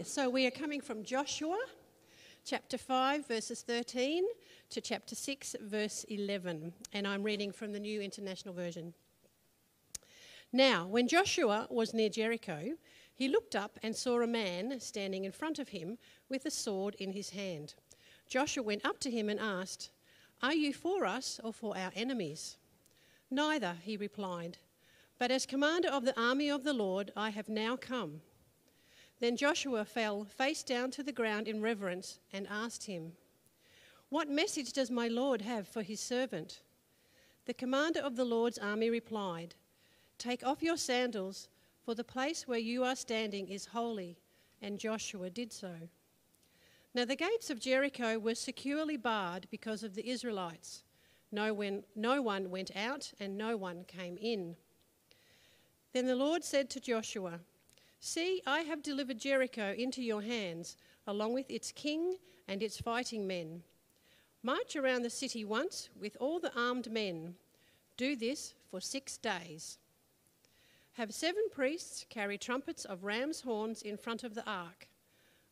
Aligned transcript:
So 0.00 0.30
we 0.30 0.46
are 0.46 0.50
coming 0.50 0.80
from 0.80 1.04
Joshua 1.04 1.58
chapter 2.46 2.78
5, 2.78 3.28
verses 3.28 3.60
13 3.60 4.24
to 4.70 4.80
chapter 4.80 5.14
6, 5.14 5.56
verse 5.60 6.04
11. 6.08 6.72
And 6.94 7.06
I'm 7.06 7.22
reading 7.22 7.52
from 7.52 7.72
the 7.72 7.78
New 7.78 8.00
International 8.00 8.54
Version. 8.54 8.94
Now, 10.50 10.86
when 10.86 11.08
Joshua 11.08 11.66
was 11.68 11.92
near 11.92 12.08
Jericho, 12.08 12.70
he 13.14 13.28
looked 13.28 13.54
up 13.54 13.78
and 13.82 13.94
saw 13.94 14.22
a 14.22 14.26
man 14.26 14.80
standing 14.80 15.26
in 15.26 15.30
front 15.30 15.58
of 15.58 15.68
him 15.68 15.98
with 16.30 16.46
a 16.46 16.50
sword 16.50 16.94
in 16.94 17.12
his 17.12 17.28
hand. 17.28 17.74
Joshua 18.26 18.62
went 18.62 18.86
up 18.86 18.98
to 19.00 19.10
him 19.10 19.28
and 19.28 19.38
asked, 19.38 19.90
Are 20.42 20.54
you 20.54 20.72
for 20.72 21.04
us 21.04 21.38
or 21.44 21.52
for 21.52 21.76
our 21.76 21.92
enemies? 21.94 22.56
Neither, 23.30 23.76
he 23.82 23.98
replied, 23.98 24.56
but 25.18 25.30
as 25.30 25.44
commander 25.44 25.90
of 25.90 26.06
the 26.06 26.18
army 26.18 26.48
of 26.50 26.64
the 26.64 26.72
Lord, 26.72 27.12
I 27.14 27.28
have 27.28 27.50
now 27.50 27.76
come. 27.76 28.22
Then 29.22 29.36
Joshua 29.36 29.84
fell 29.84 30.24
face 30.24 30.64
down 30.64 30.90
to 30.90 31.04
the 31.04 31.12
ground 31.12 31.46
in 31.46 31.62
reverence 31.62 32.18
and 32.32 32.44
asked 32.50 32.86
him, 32.86 33.12
What 34.08 34.28
message 34.28 34.72
does 34.72 34.90
my 34.90 35.06
Lord 35.06 35.42
have 35.42 35.68
for 35.68 35.82
his 35.82 36.00
servant? 36.00 36.60
The 37.46 37.54
commander 37.54 38.00
of 38.00 38.16
the 38.16 38.24
Lord's 38.24 38.58
army 38.58 38.90
replied, 38.90 39.54
Take 40.18 40.44
off 40.44 40.60
your 40.60 40.76
sandals, 40.76 41.46
for 41.84 41.94
the 41.94 42.02
place 42.02 42.48
where 42.48 42.58
you 42.58 42.82
are 42.82 42.96
standing 42.96 43.46
is 43.46 43.66
holy. 43.66 44.18
And 44.60 44.80
Joshua 44.80 45.30
did 45.30 45.52
so. 45.52 45.72
Now 46.92 47.04
the 47.04 47.14
gates 47.14 47.48
of 47.48 47.60
Jericho 47.60 48.18
were 48.18 48.34
securely 48.34 48.96
barred 48.96 49.46
because 49.52 49.84
of 49.84 49.94
the 49.94 50.10
Israelites. 50.10 50.82
No, 51.30 51.54
when, 51.54 51.84
no 51.94 52.20
one 52.22 52.50
went 52.50 52.72
out 52.74 53.12
and 53.20 53.38
no 53.38 53.56
one 53.56 53.84
came 53.84 54.18
in. 54.20 54.56
Then 55.92 56.08
the 56.08 56.16
Lord 56.16 56.42
said 56.42 56.68
to 56.70 56.80
Joshua, 56.80 57.38
See, 58.04 58.42
I 58.44 58.62
have 58.62 58.82
delivered 58.82 59.20
Jericho 59.20 59.74
into 59.78 60.02
your 60.02 60.22
hands, 60.22 60.76
along 61.06 61.34
with 61.34 61.48
its 61.48 61.70
king 61.70 62.16
and 62.48 62.60
its 62.60 62.80
fighting 62.80 63.28
men. 63.28 63.62
March 64.42 64.74
around 64.74 65.02
the 65.02 65.08
city 65.08 65.44
once 65.44 65.88
with 65.98 66.16
all 66.18 66.40
the 66.40 66.52
armed 66.58 66.90
men. 66.90 67.36
Do 67.96 68.16
this 68.16 68.54
for 68.68 68.80
six 68.80 69.16
days. 69.18 69.78
Have 70.94 71.14
seven 71.14 71.44
priests 71.52 72.04
carry 72.10 72.36
trumpets 72.36 72.84
of 72.84 73.04
ram's 73.04 73.42
horns 73.42 73.82
in 73.82 73.96
front 73.96 74.24
of 74.24 74.34
the 74.34 74.44
ark. 74.50 74.88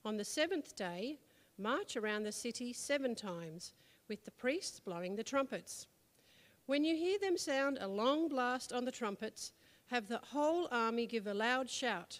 On 0.04 0.16
the 0.16 0.24
seventh 0.24 0.74
day, 0.74 1.20
march 1.56 1.96
around 1.96 2.24
the 2.24 2.32
city 2.32 2.72
seven 2.72 3.14
times, 3.14 3.74
with 4.08 4.24
the 4.24 4.32
priests 4.32 4.80
blowing 4.80 5.14
the 5.14 5.22
trumpets. 5.22 5.86
When 6.66 6.82
you 6.82 6.96
hear 6.96 7.16
them 7.20 7.38
sound 7.38 7.78
a 7.80 7.86
long 7.86 8.28
blast 8.28 8.72
on 8.72 8.86
the 8.86 8.90
trumpets, 8.90 9.52
have 9.86 10.08
the 10.08 10.18
whole 10.32 10.66
army 10.72 11.06
give 11.06 11.28
a 11.28 11.32
loud 11.32 11.70
shout. 11.70 12.18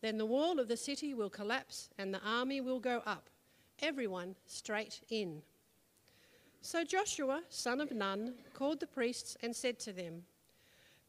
Then 0.00 0.18
the 0.18 0.26
wall 0.26 0.60
of 0.60 0.68
the 0.68 0.76
city 0.76 1.14
will 1.14 1.30
collapse 1.30 1.90
and 1.98 2.12
the 2.14 2.22
army 2.24 2.60
will 2.60 2.80
go 2.80 3.02
up, 3.04 3.28
everyone 3.80 4.36
straight 4.46 5.00
in. 5.10 5.42
So 6.60 6.84
Joshua, 6.84 7.42
son 7.48 7.80
of 7.80 7.92
Nun, 7.92 8.34
called 8.52 8.80
the 8.80 8.86
priests 8.86 9.36
and 9.42 9.54
said 9.54 9.78
to 9.80 9.92
them, 9.92 10.24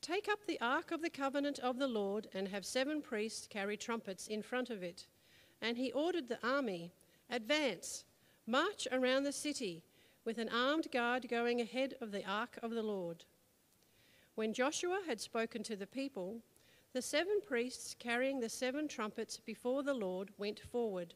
Take 0.01 0.29
up 0.29 0.39
the 0.47 0.59
ark 0.61 0.91
of 0.91 1.01
the 1.01 1.09
covenant 1.09 1.59
of 1.59 1.77
the 1.77 1.87
Lord 1.87 2.27
and 2.33 2.47
have 2.47 2.65
seven 2.65 3.01
priests 3.01 3.47
carry 3.47 3.75
trumpets 3.75 4.27
in 4.27 4.41
front 4.41 4.69
of 4.69 4.81
it. 4.81 5.07
And 5.61 5.77
he 5.77 5.91
ordered 5.91 6.29
the 6.29 6.39
army, 6.47 6.93
Advance, 7.29 8.05
march 8.47 8.87
around 8.91 9.23
the 9.23 9.31
city, 9.31 9.83
with 10.23 10.37
an 10.37 10.49
armed 10.49 10.91
guard 10.91 11.27
going 11.29 11.59
ahead 11.59 11.95
of 11.99 12.11
the 12.11 12.25
ark 12.25 12.57
of 12.63 12.71
the 12.71 12.83
Lord. 12.83 13.25
When 14.35 14.53
Joshua 14.53 15.01
had 15.05 15.19
spoken 15.19 15.63
to 15.63 15.75
the 15.75 15.87
people, 15.87 16.41
the 16.93 17.01
seven 17.01 17.39
priests 17.45 17.95
carrying 17.99 18.39
the 18.39 18.49
seven 18.49 18.87
trumpets 18.87 19.37
before 19.37 19.83
the 19.83 19.93
Lord 19.93 20.31
went 20.37 20.59
forward, 20.59 21.13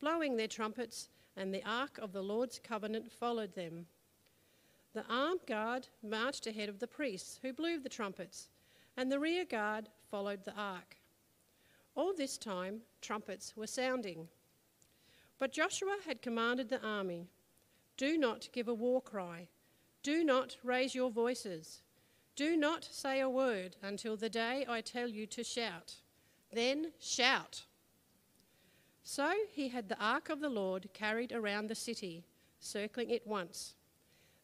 blowing 0.00 0.36
their 0.36 0.48
trumpets, 0.48 1.08
and 1.36 1.52
the 1.52 1.64
ark 1.64 1.98
of 1.98 2.12
the 2.12 2.22
Lord's 2.22 2.58
covenant 2.58 3.10
followed 3.10 3.54
them. 3.54 3.86
The 4.92 5.04
armed 5.08 5.46
guard 5.46 5.88
marched 6.02 6.46
ahead 6.46 6.68
of 6.68 6.78
the 6.78 6.86
priests, 6.86 7.40
who 7.42 7.52
blew 7.52 7.80
the 7.80 7.88
trumpets, 7.88 8.48
and 8.96 9.10
the 9.10 9.18
rear 9.18 9.44
guard 9.44 9.88
followed 10.10 10.44
the 10.44 10.54
ark. 10.54 10.98
All 11.96 12.14
this 12.14 12.36
time, 12.36 12.82
trumpets 13.00 13.56
were 13.56 13.66
sounding. 13.66 14.28
But 15.38 15.52
Joshua 15.52 15.96
had 16.06 16.22
commanded 16.22 16.68
the 16.68 16.82
army 16.82 17.28
Do 17.96 18.18
not 18.18 18.48
give 18.52 18.68
a 18.68 18.74
war 18.74 19.00
cry, 19.00 19.48
do 20.02 20.22
not 20.22 20.58
raise 20.62 20.94
your 20.94 21.10
voices. 21.10 21.80
Do 22.36 22.56
not 22.56 22.84
say 22.84 23.20
a 23.20 23.28
word 23.28 23.76
until 23.82 24.16
the 24.16 24.28
day 24.28 24.66
I 24.68 24.80
tell 24.80 25.08
you 25.08 25.26
to 25.28 25.44
shout. 25.44 25.94
Then 26.52 26.92
shout. 27.00 27.62
So 29.04 29.32
he 29.52 29.68
had 29.68 29.88
the 29.88 30.02
ark 30.02 30.30
of 30.30 30.40
the 30.40 30.48
Lord 30.48 30.88
carried 30.92 31.32
around 31.32 31.68
the 31.68 31.74
city, 31.74 32.24
circling 32.58 33.10
it 33.10 33.26
once. 33.26 33.74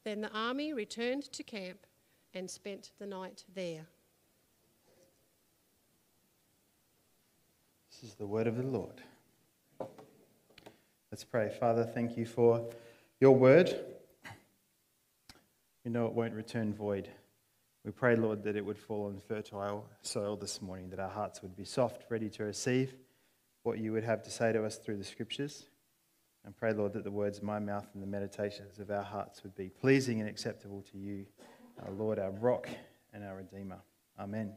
Then 0.05 0.21
the 0.21 0.31
army 0.33 0.73
returned 0.73 1.25
to 1.33 1.43
camp 1.43 1.87
and 2.33 2.49
spent 2.49 2.93
the 2.99 3.07
night 3.07 3.45
there. 3.55 3.87
This 7.91 8.11
is 8.11 8.15
the 8.15 8.27
word 8.27 8.47
of 8.47 8.57
the 8.57 8.63
Lord. 8.63 9.01
Let's 11.11 11.25
pray. 11.25 11.51
Father, 11.59 11.85
thank 11.85 12.17
you 12.17 12.25
for 12.25 12.65
your 13.19 13.33
word. 13.33 13.75
We 15.85 15.91
know 15.91 16.07
it 16.07 16.13
won't 16.13 16.35
return 16.35 16.73
void. 16.73 17.09
We 17.85 17.93
pray, 17.93 18.15
Lord, 18.15 18.43
that 18.45 18.57
it 18.57 18.65
would 18.65 18.79
fall 18.79 19.07
on 19.07 19.21
fertile 19.27 19.89
soil 20.03 20.37
this 20.37 20.61
morning, 20.61 20.91
that 20.91 21.01
our 21.01 21.09
hearts 21.09 21.41
would 21.41 21.57
be 21.57 21.65
soft, 21.65 22.05
ready 22.11 22.29
to 22.31 22.45
receive 22.45 22.95
what 23.63 23.79
you 23.79 23.93
would 23.93 24.05
have 24.05 24.23
to 24.25 24.31
say 24.31 24.53
to 24.53 24.65
us 24.65 24.77
through 24.77 24.99
the 24.99 25.05
scriptures. 25.05 25.65
And 26.45 26.57
pray, 26.57 26.73
Lord, 26.73 26.93
that 26.93 27.05
the 27.05 27.11
words 27.11 27.39
of 27.39 27.45
my 27.45 27.59
mouth 27.59 27.87
and 27.95 28.03
the 28.03 28.07
meditations 28.07 28.79
of 28.79 28.91
our 28.91 29.03
hearts 29.03 29.43
would 29.43 29.55
be 29.55 29.69
pleasing 29.69 30.21
and 30.21 30.29
acceptable 30.29 30.83
to 30.93 30.99
you, 30.99 31.27
our 31.83 31.93
Lord, 31.93 32.19
our 32.19 32.31
rock 32.33 32.69
and 33.15 33.25
our 33.25 33.37
Redeemer. 33.37 33.81
Amen. 34.19 34.53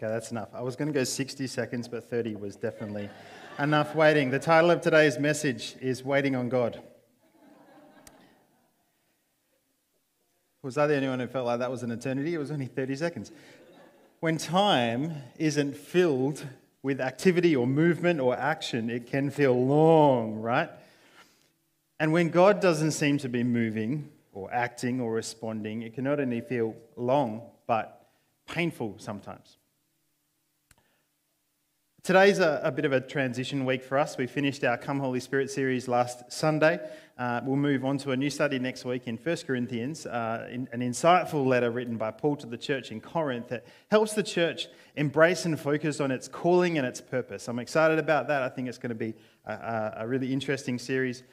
Okay, 0.00 0.06
that's 0.06 0.30
enough. 0.30 0.50
I 0.54 0.62
was 0.62 0.76
going 0.76 0.86
to 0.86 0.94
go 0.94 1.02
60 1.02 1.48
seconds, 1.48 1.88
but 1.88 2.08
30 2.08 2.36
was 2.36 2.54
definitely 2.54 3.10
enough 3.58 3.96
waiting. 3.96 4.30
The 4.30 4.38
title 4.38 4.70
of 4.70 4.80
today's 4.80 5.18
message 5.18 5.74
is 5.80 6.04
Waiting 6.04 6.36
on 6.36 6.48
God. 6.48 6.80
Was 10.62 10.78
I 10.78 10.86
the 10.86 10.94
only 10.94 11.08
one 11.08 11.18
who 11.18 11.26
felt 11.26 11.46
like 11.46 11.58
that 11.58 11.68
was 11.68 11.82
an 11.82 11.90
eternity? 11.90 12.32
It 12.32 12.38
was 12.38 12.52
only 12.52 12.66
30 12.66 12.94
seconds. 12.94 13.32
When 14.20 14.38
time 14.38 15.14
isn't 15.36 15.76
filled 15.76 16.46
with 16.84 17.00
activity 17.00 17.56
or 17.56 17.66
movement 17.66 18.20
or 18.20 18.36
action, 18.36 18.90
it 18.90 19.08
can 19.08 19.30
feel 19.30 19.66
long, 19.66 20.36
right? 20.36 20.70
And 21.98 22.12
when 22.12 22.28
God 22.28 22.60
doesn't 22.60 22.92
seem 22.92 23.18
to 23.18 23.28
be 23.28 23.42
moving 23.42 24.10
or 24.32 24.48
acting 24.54 25.00
or 25.00 25.12
responding, 25.12 25.82
it 25.82 25.94
can 25.94 26.04
not 26.04 26.20
only 26.20 26.40
feel 26.40 26.76
long, 26.94 27.42
but 27.66 28.12
painful 28.46 28.94
sometimes. 28.98 29.56
Today's 32.08 32.38
a, 32.38 32.62
a, 32.64 32.72
bit 32.72 32.86
of 32.86 32.92
a 32.92 33.02
transition 33.02 33.66
week 33.66 33.84
for 33.84 33.98
us. 33.98 34.16
We 34.16 34.26
finished 34.26 34.64
our 34.64 34.78
Come 34.78 34.98
Holy 34.98 35.20
Spirit 35.20 35.50
series 35.50 35.88
last 35.88 36.32
Sunday. 36.32 36.80
Uh, 37.18 37.42
we'll 37.44 37.56
move 37.56 37.84
on 37.84 37.98
to 37.98 38.12
a 38.12 38.16
new 38.16 38.30
study 38.30 38.58
next 38.58 38.86
week 38.86 39.06
in 39.06 39.18
1 39.18 39.36
Corinthians, 39.46 40.06
uh, 40.06 40.48
in, 40.50 40.70
an 40.72 40.80
insightful 40.80 41.44
letter 41.44 41.70
written 41.70 41.98
by 41.98 42.10
Paul 42.10 42.36
to 42.36 42.46
the 42.46 42.56
church 42.56 42.92
in 42.92 43.02
Corinth 43.02 43.48
that 43.48 43.66
helps 43.90 44.14
the 44.14 44.22
church 44.22 44.68
embrace 44.96 45.44
and 45.44 45.60
focus 45.60 46.00
on 46.00 46.10
its 46.10 46.28
calling 46.28 46.78
and 46.78 46.86
its 46.86 47.02
purpose. 47.02 47.46
I'm 47.46 47.58
excited 47.58 47.98
about 47.98 48.26
that. 48.28 48.42
I 48.42 48.48
think 48.48 48.68
it's 48.68 48.78
going 48.78 48.88
to 48.88 48.94
be 48.94 49.12
a, 49.44 49.96
a 49.98 50.08
really 50.08 50.32
interesting 50.32 50.78
series. 50.78 51.24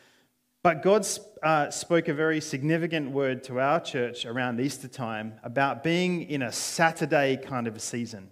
But 0.62 0.84
God 0.84 1.08
uh, 1.42 1.70
spoke 1.70 2.10
a 2.10 2.14
very 2.14 2.42
significant 2.42 3.12
word 3.12 3.46
to 3.46 3.62
our 3.62 3.80
church 3.80 4.26
around 4.26 4.60
Easter 4.60 4.90
time 4.90 5.36
about 5.42 5.84
being 5.84 6.24
in 6.24 6.42
a 6.42 6.52
Saturday 6.52 7.38
kind 7.38 7.66
of 7.66 7.78
a 7.78 7.80
season 7.80 8.30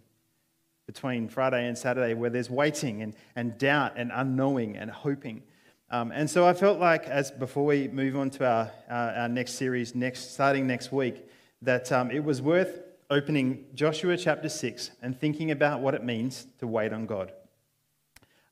between 0.85 1.27
Friday 1.27 1.67
and 1.67 1.77
Saturday 1.77 2.13
where 2.13 2.29
there's 2.29 2.49
waiting 2.49 3.01
and, 3.01 3.15
and 3.35 3.57
doubt 3.57 3.93
and 3.95 4.11
unknowing 4.13 4.77
and 4.77 4.91
hoping. 4.91 5.43
Um, 5.89 6.11
and 6.11 6.29
so 6.29 6.45
I 6.47 6.53
felt 6.53 6.79
like, 6.79 7.05
as 7.05 7.31
before 7.31 7.65
we 7.65 7.87
move 7.87 8.15
on 8.15 8.29
to 8.31 8.47
our, 8.47 8.71
uh, 8.89 9.21
our 9.21 9.29
next 9.29 9.53
series, 9.53 9.93
next, 9.93 10.33
starting 10.33 10.65
next 10.65 10.91
week, 10.91 11.27
that 11.61 11.91
um, 11.91 12.11
it 12.11 12.23
was 12.23 12.41
worth 12.41 12.81
opening 13.09 13.65
Joshua 13.75 14.17
chapter 14.17 14.49
6 14.49 14.91
and 15.01 15.17
thinking 15.17 15.51
about 15.51 15.81
what 15.81 15.93
it 15.93 16.03
means 16.03 16.47
to 16.59 16.67
wait 16.67 16.91
on 16.91 17.05
God. 17.05 17.31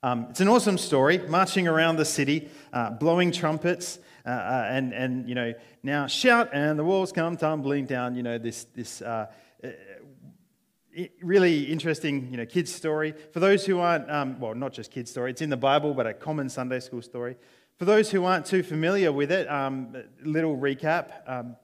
Um, 0.04 0.28
it's 0.30 0.40
an 0.40 0.48
awesome 0.48 0.78
story, 0.78 1.20
marching 1.28 1.68
around 1.68 1.98
the 1.98 2.06
city, 2.06 2.50
uh, 2.74 2.92
blowing 2.92 3.32
trumpets, 3.32 4.00
uh, 4.26 4.30
uh, 4.30 4.68
and, 4.70 4.94
and, 4.94 5.28
you 5.28 5.36
know, 5.36 5.54
now 5.84 6.08
shout 6.08 6.50
and 6.54 6.78
the 6.78 6.84
walls 6.84 7.12
come 7.12 7.38
tumbling 7.38 7.86
down, 7.86 8.16
you 8.16 8.24
know, 8.24 8.38
this, 8.38 8.66
this 8.76 9.02
uh, 9.02 9.28
really 11.22 11.64
interesting, 11.64 12.30
you 12.32 12.38
know, 12.38 12.46
kids 12.46 12.74
story. 12.74 13.14
For 13.32 13.40
those 13.40 13.66
who 13.66 13.80
aren't, 13.80 14.10
um, 14.10 14.40
well, 14.40 14.56
not 14.56 14.74
just 14.74 14.92
kids 14.92 15.12
story, 15.12 15.32
it's 15.32 15.42
in 15.42 15.50
the 15.50 15.58
Bible, 15.58 15.94
but 15.94 16.06
a 16.06 16.14
common 16.14 16.50
Sunday 16.50 16.80
school 16.80 17.02
story. 17.02 17.36
For 17.78 17.86
those 17.86 18.12
who 18.12 18.26
aren't 18.26 18.46
too 18.46 18.64
familiar 18.64 19.12
with 19.12 19.32
it, 19.32 19.50
um, 19.50 19.96
little 20.24 20.56
recap. 20.58 21.28
Um, 21.28 21.56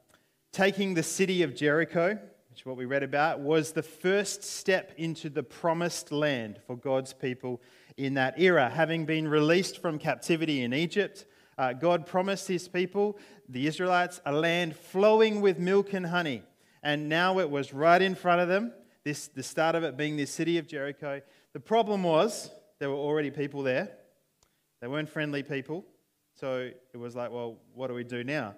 taking 0.51 0.93
the 0.93 1.03
city 1.03 1.43
of 1.43 1.55
Jericho, 1.55 2.17
which 2.49 2.61
is 2.61 2.65
what 2.65 2.77
we 2.77 2.85
read 2.85 3.03
about, 3.03 3.39
was 3.39 3.71
the 3.71 3.83
first 3.83 4.43
step 4.43 4.91
into 4.97 5.29
the 5.29 5.43
promised 5.43 6.11
land 6.11 6.59
for 6.65 6.75
God's 6.75 7.13
people 7.13 7.61
in 7.97 8.15
that 8.15 8.39
era. 8.39 8.69
Having 8.69 9.05
been 9.05 9.27
released 9.27 9.79
from 9.79 9.99
captivity 9.99 10.63
in 10.63 10.73
Egypt, 10.73 11.25
uh, 11.57 11.73
God 11.73 12.05
promised 12.05 12.47
his 12.47 12.67
people, 12.67 13.17
the 13.49 13.67
Israelites, 13.67 14.21
a 14.25 14.31
land 14.31 14.75
flowing 14.75 15.41
with 15.41 15.59
milk 15.59 15.93
and 15.93 16.07
honey. 16.07 16.43
And 16.81 17.09
now 17.09 17.39
it 17.39 17.49
was 17.49 17.73
right 17.73 18.01
in 18.01 18.15
front 18.15 18.41
of 18.41 18.47
them, 18.47 18.73
this, 19.07 19.29
the 19.29 19.41
start 19.41 19.73
of 19.73 19.85
it 19.85 19.95
being 19.95 20.17
this 20.17 20.29
city 20.29 20.57
of 20.57 20.67
Jericho. 20.67 21.21
The 21.53 21.61
problem 21.61 22.03
was 22.03 22.51
there 22.77 22.89
were 22.89 22.97
already 22.97 23.31
people 23.31 23.63
there. 23.63 23.89
They 24.81 24.87
weren't 24.89 25.07
friendly 25.07 25.43
people. 25.43 25.85
So 26.33 26.69
it 26.93 26.97
was 26.97 27.15
like, 27.15 27.31
well, 27.31 27.55
what 27.73 27.87
do 27.87 27.93
we 27.93 28.03
do 28.03 28.25
now? 28.25 28.55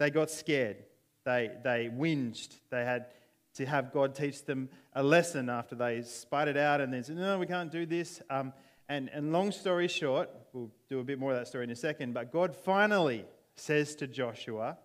They 0.00 0.10
got 0.10 0.28
scared. 0.28 0.78
They, 1.24 1.52
they 1.62 1.88
whinged. 1.88 2.48
They 2.68 2.84
had 2.84 3.06
to 3.54 3.64
have 3.64 3.92
God 3.92 4.16
teach 4.16 4.44
them 4.44 4.70
a 4.92 5.04
lesson 5.04 5.48
after 5.48 5.76
they 5.76 6.02
spied 6.02 6.48
it 6.48 6.56
out 6.56 6.80
and 6.80 6.92
then 6.92 7.04
said, 7.04 7.16
no, 7.16 7.38
we 7.38 7.46
can't 7.46 7.70
do 7.70 7.86
this. 7.86 8.20
Um, 8.28 8.52
and, 8.88 9.08
and 9.10 9.32
long 9.32 9.52
story 9.52 9.86
short, 9.86 10.28
we'll 10.52 10.72
do 10.88 10.98
a 10.98 11.04
bit 11.04 11.20
more 11.20 11.30
of 11.30 11.38
that 11.38 11.46
story 11.46 11.62
in 11.62 11.70
a 11.70 11.76
second, 11.76 12.12
but 12.12 12.32
God 12.32 12.56
finally 12.56 13.24
says 13.54 13.94
to 13.96 14.08
Joshua, 14.08 14.78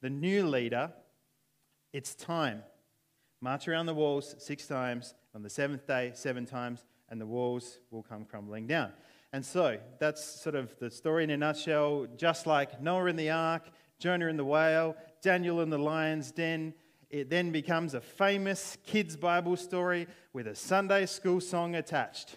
the 0.00 0.10
new 0.10 0.46
leader, 0.46 0.92
it's 1.92 2.14
time. 2.14 2.62
March 3.40 3.68
around 3.68 3.86
the 3.86 3.94
walls 3.94 4.34
six 4.38 4.66
times, 4.66 5.14
on 5.34 5.42
the 5.42 5.50
seventh 5.50 5.86
day, 5.86 6.12
seven 6.14 6.44
times, 6.44 6.84
and 7.08 7.20
the 7.20 7.26
walls 7.26 7.78
will 7.90 8.02
come 8.02 8.24
crumbling 8.24 8.66
down. 8.66 8.92
And 9.32 9.44
so 9.44 9.78
that's 9.98 10.22
sort 10.22 10.54
of 10.54 10.76
the 10.78 10.90
story 10.90 11.24
in 11.24 11.30
a 11.30 11.36
nutshell. 11.36 12.06
Just 12.16 12.46
like 12.46 12.82
Noah 12.82 13.06
in 13.06 13.16
the 13.16 13.30
ark, 13.30 13.62
Jonah 13.98 14.26
in 14.26 14.36
the 14.36 14.44
whale, 14.44 14.96
Daniel 15.22 15.60
in 15.60 15.70
the 15.70 15.78
lion's 15.78 16.32
den, 16.32 16.74
it 17.08 17.30
then 17.30 17.50
becomes 17.50 17.94
a 17.94 18.00
famous 18.00 18.76
kids' 18.84 19.16
Bible 19.16 19.56
story 19.56 20.06
with 20.32 20.46
a 20.46 20.54
Sunday 20.54 21.06
school 21.06 21.40
song 21.40 21.76
attached. 21.76 22.36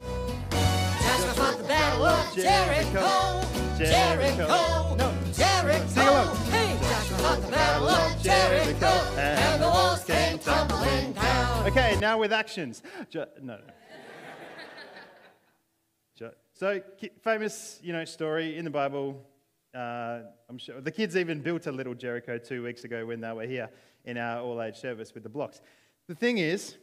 Just 0.00 1.28
before 1.28 1.52
the 1.52 1.68
battle 1.68 2.04
of 2.04 2.34
Jericho, 2.34 3.42
Jericho, 3.78 4.96
no, 4.96 5.14
Jericho. 5.32 6.02
Along. 6.02 6.51
Before 7.22 7.36
the 7.36 7.52
battle 7.52 7.88
of 7.88 8.20
Jericho, 8.20 8.86
and 9.16 9.62
the 9.62 9.68
walls 9.68 10.02
came 10.02 10.40
tumbling 10.40 11.12
down. 11.12 11.66
Okay, 11.68 11.96
now 12.00 12.18
with 12.18 12.32
actions. 12.32 12.82
no, 13.14 13.26
no. 13.40 13.60
So, 16.54 16.80
famous, 17.22 17.78
you 17.80 17.92
know, 17.92 18.04
story 18.04 18.56
in 18.56 18.64
the 18.64 18.72
Bible. 18.72 19.24
Uh, 19.72 20.22
I'm 20.50 20.58
sure 20.58 20.80
the 20.80 20.90
kids 20.90 21.16
even 21.16 21.40
built 21.40 21.68
a 21.68 21.72
little 21.72 21.94
Jericho 21.94 22.38
two 22.38 22.64
weeks 22.64 22.82
ago 22.82 23.06
when 23.06 23.20
they 23.20 23.32
were 23.32 23.46
here 23.46 23.70
in 24.04 24.18
our 24.18 24.40
all-age 24.40 24.76
service 24.76 25.14
with 25.14 25.22
the 25.22 25.28
blocks. 25.28 25.60
The 26.08 26.16
thing 26.16 26.38
is, 26.38 26.76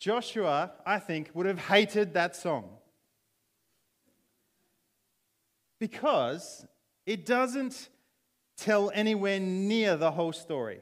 Joshua, 0.00 0.72
I 0.84 0.98
think, 0.98 1.30
would 1.34 1.46
have 1.46 1.60
hated 1.60 2.14
that 2.14 2.34
song 2.34 2.68
because 5.78 6.66
it 7.06 7.24
doesn't 7.24 7.90
tell 8.62 8.90
anywhere 8.94 9.40
near 9.40 9.96
the 9.96 10.12
whole 10.12 10.32
story. 10.32 10.80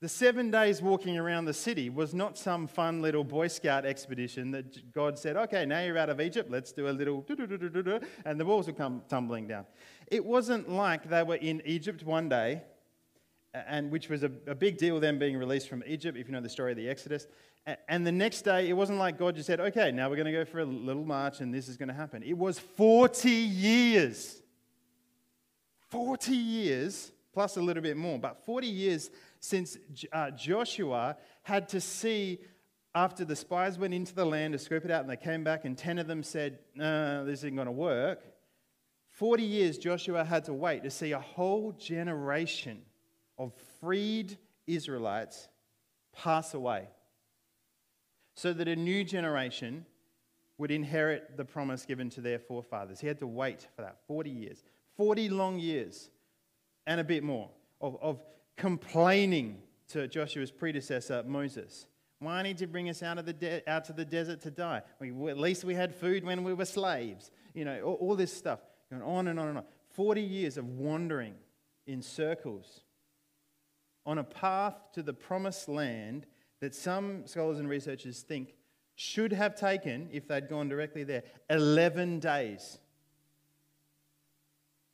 The 0.00 0.08
seven 0.08 0.50
days 0.50 0.80
walking 0.80 1.18
around 1.18 1.44
the 1.44 1.52
city 1.52 1.90
was 1.90 2.14
not 2.14 2.38
some 2.38 2.66
fun 2.66 3.02
little 3.02 3.22
Boy 3.22 3.48
Scout 3.48 3.84
expedition 3.84 4.50
that 4.52 4.92
God 4.92 5.18
said, 5.18 5.36
okay, 5.36 5.66
now 5.66 5.82
you're 5.82 5.98
out 5.98 6.08
of 6.08 6.20
Egypt, 6.20 6.50
let's 6.50 6.72
do 6.72 6.88
a 6.88 6.90
little 6.90 7.24
and 8.24 8.40
the 8.40 8.44
walls 8.44 8.66
will 8.66 8.74
come 8.74 9.02
tumbling 9.08 9.46
down. 9.46 9.66
It 10.06 10.24
wasn't 10.24 10.70
like 10.70 11.08
they 11.08 11.22
were 11.22 11.36
in 11.36 11.62
Egypt 11.66 12.02
one 12.02 12.30
day, 12.30 12.62
and 13.52 13.90
which 13.90 14.08
was 14.08 14.22
a, 14.22 14.30
a 14.46 14.54
big 14.54 14.78
deal, 14.78 14.98
them 15.00 15.18
being 15.18 15.36
released 15.36 15.68
from 15.68 15.82
Egypt, 15.86 16.16
if 16.16 16.26
you 16.28 16.32
know 16.32 16.40
the 16.40 16.48
story 16.48 16.72
of 16.72 16.78
the 16.78 16.88
Exodus. 16.88 17.26
And 17.88 18.06
the 18.06 18.12
next 18.12 18.42
day, 18.42 18.70
it 18.70 18.72
wasn't 18.72 18.98
like 18.98 19.18
God 19.18 19.34
just 19.34 19.46
said, 19.46 19.60
okay, 19.60 19.92
now 19.92 20.08
we're 20.08 20.16
going 20.16 20.26
to 20.26 20.32
go 20.32 20.46
for 20.46 20.60
a 20.60 20.64
little 20.64 21.04
march 21.04 21.40
and 21.40 21.52
this 21.52 21.68
is 21.68 21.76
going 21.76 21.88
to 21.88 21.94
happen. 21.94 22.22
It 22.22 22.38
was 22.38 22.58
40 22.58 23.30
years. 23.30 24.40
40 25.90 26.34
years, 26.34 27.12
plus 27.32 27.56
a 27.56 27.60
little 27.60 27.82
bit 27.82 27.96
more, 27.96 28.18
but 28.18 28.44
40 28.44 28.66
years 28.66 29.10
since 29.40 29.76
uh, 30.12 30.30
Joshua 30.30 31.16
had 31.42 31.68
to 31.70 31.80
see 31.80 32.40
after 32.94 33.24
the 33.24 33.36
spies 33.36 33.78
went 33.78 33.94
into 33.94 34.14
the 34.14 34.24
land 34.24 34.52
to 34.52 34.58
scope 34.58 34.84
it 34.84 34.90
out 34.90 35.02
and 35.02 35.10
they 35.10 35.16
came 35.16 35.44
back 35.44 35.64
and 35.64 35.78
10 35.78 35.98
of 35.98 36.06
them 36.06 36.22
said, 36.22 36.58
no, 36.74 37.24
this 37.24 37.40
isn't 37.40 37.54
going 37.54 37.66
to 37.66 37.72
work. 37.72 38.20
40 39.10 39.42
years 39.42 39.78
Joshua 39.78 40.24
had 40.24 40.44
to 40.46 40.54
wait 40.54 40.82
to 40.82 40.90
see 40.90 41.12
a 41.12 41.20
whole 41.20 41.72
generation 41.72 42.82
of 43.38 43.52
freed 43.80 44.38
Israelites 44.66 45.48
pass 46.12 46.54
away 46.54 46.88
so 48.34 48.52
that 48.52 48.68
a 48.68 48.76
new 48.76 49.04
generation 49.04 49.86
would 50.58 50.70
inherit 50.70 51.36
the 51.36 51.44
promise 51.44 51.84
given 51.84 52.10
to 52.10 52.20
their 52.20 52.38
forefathers. 52.38 53.00
He 53.00 53.06
had 53.06 53.18
to 53.20 53.26
wait 53.26 53.66
for 53.76 53.82
that 53.82 53.96
40 54.06 54.30
years, 54.30 54.62
40 55.00 55.30
long 55.30 55.58
years 55.58 56.10
and 56.86 57.00
a 57.00 57.04
bit 57.04 57.24
more 57.24 57.48
of, 57.80 57.96
of 58.02 58.20
complaining 58.58 59.62
to 59.88 60.06
Joshua's 60.06 60.50
predecessor, 60.50 61.24
Moses. 61.26 61.86
Why 62.18 62.42
did 62.42 62.60
you 62.60 62.66
bring 62.66 62.90
us 62.90 63.02
out, 63.02 63.16
of 63.16 63.24
the 63.24 63.32
de- 63.32 63.66
out 63.66 63.86
to 63.86 63.94
the 63.94 64.04
desert 64.04 64.42
to 64.42 64.50
die? 64.50 64.82
We, 65.00 65.30
at 65.30 65.38
least 65.38 65.64
we 65.64 65.74
had 65.74 65.94
food 65.94 66.22
when 66.22 66.44
we 66.44 66.52
were 66.52 66.66
slaves. 66.66 67.30
You 67.54 67.64
know, 67.64 67.80
all, 67.80 67.94
all 67.94 68.14
this 68.14 68.30
stuff 68.30 68.60
going 68.90 69.02
on 69.02 69.28
and 69.28 69.40
on 69.40 69.48
and 69.48 69.56
on. 69.56 69.64
40 69.94 70.20
years 70.20 70.58
of 70.58 70.68
wandering 70.68 71.32
in 71.86 72.02
circles 72.02 72.82
on 74.04 74.18
a 74.18 74.24
path 74.24 74.74
to 74.92 75.02
the 75.02 75.14
promised 75.14 75.66
land 75.66 76.26
that 76.60 76.74
some 76.74 77.26
scholars 77.26 77.58
and 77.58 77.70
researchers 77.70 78.20
think 78.20 78.52
should 78.96 79.32
have 79.32 79.54
taken, 79.54 80.10
if 80.12 80.28
they'd 80.28 80.50
gone 80.50 80.68
directly 80.68 81.04
there, 81.04 81.22
11 81.48 82.18
days. 82.18 82.80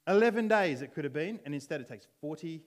11 0.06 0.48
days 0.48 0.82
it 0.82 0.94
could 0.94 1.04
have 1.04 1.12
been, 1.12 1.40
and 1.44 1.54
instead 1.54 1.80
it 1.80 1.88
takes 1.88 2.06
40 2.20 2.62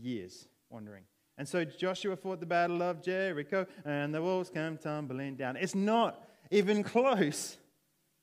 years 0.00 0.48
wandering. 0.70 1.04
And 1.38 1.48
so 1.48 1.64
Joshua 1.64 2.16
fought 2.16 2.40
the 2.40 2.46
battle 2.46 2.82
of 2.82 3.02
Jericho, 3.02 3.66
and 3.84 4.14
the 4.14 4.20
walls 4.20 4.50
came 4.50 4.76
tumbling 4.76 5.36
down. 5.36 5.56
It's 5.56 5.74
not 5.74 6.28
even 6.50 6.82
close 6.82 7.56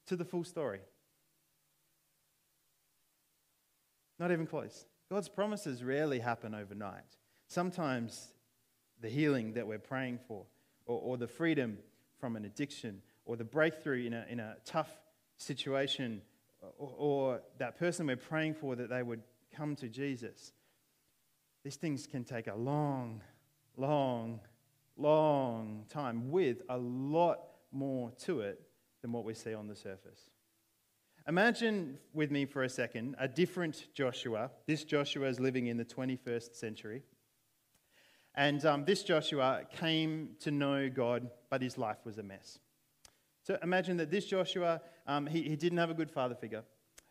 to 0.08 0.16
the 0.16 0.25
full 0.25 0.44
story. 0.44 0.82
Not 4.20 4.32
even 4.32 4.46
close. 4.46 4.86
God's 5.10 5.30
promises 5.30 5.84
rarely 5.84 6.20
happen 6.20 6.54
overnight. 6.54 7.04
Sometimes 7.48 8.34
the 9.02 9.10
healing 9.10 9.54
that 9.54 9.68
we're 9.68 9.80
praying 9.80 10.20
for, 10.28 10.46
or, 10.86 11.00
or 11.00 11.18
the 11.18 11.28
freedom 11.28 11.78
from 12.20 12.36
an 12.36 12.46
addiction, 12.46 13.02
or 13.25 13.36
the 13.36 13.44
breakthrough 13.44 14.06
in 14.06 14.14
a, 14.14 14.25
in 14.30 14.40
a 14.40 14.56
tough 14.66 14.90
situation, 15.38 16.22
or, 16.77 16.93
or 16.98 17.41
that 17.57 17.77
person 17.77 18.07
we're 18.07 18.15
praying 18.15 18.53
for 18.53 18.75
that 18.75 18.89
they 18.89 19.03
would 19.03 19.22
come 19.55 19.75
to 19.75 19.88
Jesus 19.88 20.53
these 21.65 21.77
things 21.77 22.05
can 22.05 22.24
take 22.24 22.45
a 22.45 22.53
long, 22.53 23.24
long, 23.75 24.39
long 24.98 25.84
time 25.89 26.29
with 26.29 26.62
a 26.69 26.77
lot 26.77 27.39
more 27.72 28.12
to 28.19 28.41
it 28.41 28.62
than 29.01 29.12
what 29.12 29.25
we 29.25 29.34
see 29.34 29.55
on 29.55 29.67
the 29.67 29.75
surface. 29.75 30.29
Imagine 31.27 31.98
with 32.13 32.29
me 32.29 32.45
for 32.45 32.62
a 32.62 32.69
second 32.69 33.15
a 33.17 33.27
different 33.27 33.88
Joshua. 33.95 34.51
This 34.67 34.84
Joshua 34.84 35.27
is 35.27 35.39
living 35.39 35.65
in 35.65 35.75
the 35.75 35.84
21st 35.84 36.53
century. 36.53 37.01
And 38.36 38.63
um, 38.63 38.86
this 38.86 39.01
Joshua 39.01 39.62
came 39.75 40.36
to 40.41 40.51
know 40.51 40.88
God, 40.88 41.31
but 41.50 41.63
his 41.63 41.79
life 41.79 42.05
was 42.05 42.19
a 42.19 42.24
mess. 42.24 42.60
So 43.46 43.60
imagine 43.62 43.98
that 43.98 44.10
this 44.10 44.25
Joshua, 44.25 44.82
um, 45.06 45.28
he, 45.28 45.44
he 45.44 45.56
didn't 45.56 45.78
have 45.78 45.92
a 45.92 45.94
good 45.94 46.10
father 46.10 46.34
figure. 46.34 46.64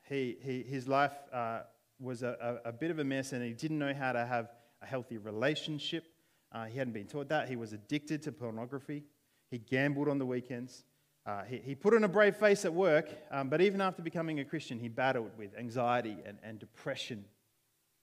He, 0.03 0.37
he, 0.43 0.65
his 0.65 0.89
life 0.89 1.15
uh, 1.33 1.61
was 2.01 2.25
a, 2.25 2.59
a, 2.65 2.71
a, 2.71 2.73
bit 2.73 2.91
of 2.91 2.99
a 2.99 3.05
mess 3.05 3.33
and 3.33 3.43
he 3.43 3.53
didn't 3.53 3.79
know 3.79 3.95
how 3.95 4.11
to 4.11 4.27
have 4.27 4.51
a 4.83 4.87
healthy 4.87 5.17
relationship. 5.17 6.05
Uh, 6.51 6.65
he 6.65 6.77
hadn't 6.77 6.93
been 6.93 7.07
taught 7.07 7.29
that. 7.29 7.49
He 7.49 7.55
was 7.55 7.73
addicted 7.73 8.21
to 8.23 8.33
pornography. 8.33 9.05
He 9.49 9.59
gambled 9.59 10.09
on 10.09 10.19
the 10.19 10.27
weekends. 10.27 10.83
Uh, 11.25 11.45
he, 11.45 11.59
he, 11.59 11.75
put 11.77 11.95
on 11.95 12.03
a 12.03 12.09
brave 12.09 12.37
face 12.37 12.65
at 12.65 12.75
work, 12.75 13.09
um, 13.31 13.49
but 13.49 13.61
even 13.61 13.81
after 13.81 14.03
becoming 14.03 14.41
a 14.41 14.45
Christian, 14.45 14.81
he 14.81 14.89
battled 14.89 15.31
with 15.39 15.57
anxiety 15.57 16.17
and, 16.27 16.39
and 16.43 16.59
depression 16.59 17.25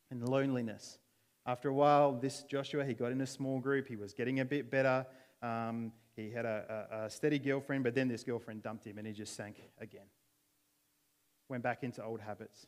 and 0.10 0.28
loneliness. 0.28 1.00
After 1.46 1.68
a 1.68 1.74
while, 1.74 2.14
this 2.14 2.44
Joshua, 2.44 2.86
he 2.86 2.94
got 2.94 3.12
in 3.12 3.20
a 3.20 3.28
small 3.28 3.60
group. 3.60 3.88
He 3.88 3.98
was 3.98 4.14
getting 4.14 4.40
a 4.40 4.46
bit 4.46 4.72
better. 4.72 5.06
Um, 5.44 5.92
he 6.15 6.30
had 6.30 6.46
a, 6.46 6.88
a, 6.91 7.06
a 7.06 7.10
steady 7.10 7.39
girlfriend, 7.39 7.84
but 7.84 7.96
then 7.96 8.08
this 8.08 8.24
girlfriend 8.24 8.63
dumped 8.63 8.86
him 8.86 8.98
and 8.98 9.08
he 9.08 9.13
just 9.13 9.36
sank 9.36 9.62
again. 9.80 10.06
Went 11.50 11.63
back 11.63 11.84
into 11.84 12.03
old 12.03 12.22
habits. 12.22 12.68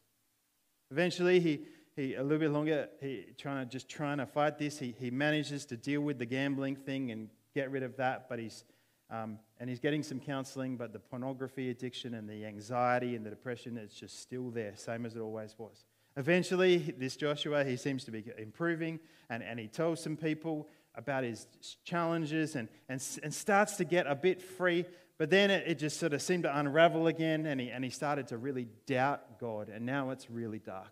Eventually, 0.92 1.40
he, 1.40 1.66
he 1.96 2.16
a 2.16 2.24
little 2.24 2.40
bit 2.40 2.52
longer, 2.52 2.90
he 3.02 3.26
trying 3.38 3.66
to 3.66 3.72
just 3.72 3.90
trying 3.90 4.18
to 4.18 4.26
fight 4.26 4.58
this. 4.58 4.80
He, 4.80 4.94
he 4.98 5.12
manages 5.12 5.66
to 5.68 5.78
deal 5.78 6.02
with 6.02 6.20
the 6.20 6.26
gambling 6.26 6.76
thing 6.76 7.12
and 7.12 7.30
get 7.54 7.72
rid 7.72 7.84
of 7.84 7.98
that, 7.98 8.30
but 8.30 8.40
he's 8.40 8.64
um, 9.10 9.38
and 9.60 9.70
he's 9.70 9.80
getting 9.80 10.02
some 10.02 10.20
counseling, 10.20 10.76
but 10.76 10.92
the 10.92 11.00
pornography 11.00 11.70
addiction 11.70 12.16
and 12.16 12.28
the 12.28 12.46
anxiety 12.46 13.16
and 13.16 13.24
the 13.24 13.30
depression, 13.30 13.78
is 13.78 13.94
just 13.94 14.20
still 14.20 14.50
there, 14.50 14.74
same 14.76 15.06
as 15.06 15.16
it 15.16 15.20
always 15.20 15.56
was. 15.58 15.86
Eventually, 16.18 16.78
this 16.98 17.16
Joshua, 17.16 17.64
he 17.64 17.78
seems 17.78 18.04
to 18.06 18.12
be 18.12 18.24
improving, 18.38 19.00
and, 19.30 19.44
and 19.44 19.60
he 19.60 19.68
tells 19.68 20.02
some 20.02 20.18
people 20.18 20.68
about 20.96 21.24
his 21.24 21.48
challenges 21.84 22.56
and, 22.56 22.68
and, 22.90 23.02
and 23.24 23.34
starts 23.34 23.78
to 23.78 23.86
get 23.86 24.08
a 24.08 24.16
bit 24.16 24.42
free. 24.42 24.86
But 25.18 25.30
then 25.30 25.52
it, 25.52 25.64
it 25.68 25.76
just 25.80 26.00
sort 26.00 26.14
of 26.14 26.22
seemed 26.22 26.44
to 26.44 26.58
unravel 26.58 27.08
again, 27.08 27.46
and 27.46 27.60
he, 27.62 27.70
and 27.70 27.84
he 27.84 27.90
started 27.90 28.28
to 28.30 28.38
really 28.38 28.68
doubt 28.86 29.40
God, 29.40 29.70
and 29.70 29.86
now 29.86 30.10
it's 30.10 30.30
really 30.30 30.60
dark. 30.60 30.92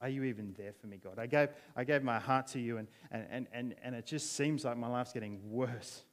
Are 0.00 0.08
you 0.08 0.24
even 0.24 0.54
there 0.56 0.72
for 0.72 0.86
me, 0.86 0.98
God? 1.02 1.18
I 1.18 1.26
gave, 1.26 1.50
I 1.76 1.84
gave 1.84 2.02
my 2.02 2.18
heart 2.18 2.46
to 2.48 2.60
you, 2.60 2.78
and, 2.78 2.88
and, 3.10 3.46
and, 3.52 3.74
and 3.82 3.94
it 3.94 4.06
just 4.06 4.34
seems 4.34 4.64
like 4.64 4.78
my 4.78 4.88
life's 4.88 5.12
getting 5.12 5.38
worse. 5.50 6.04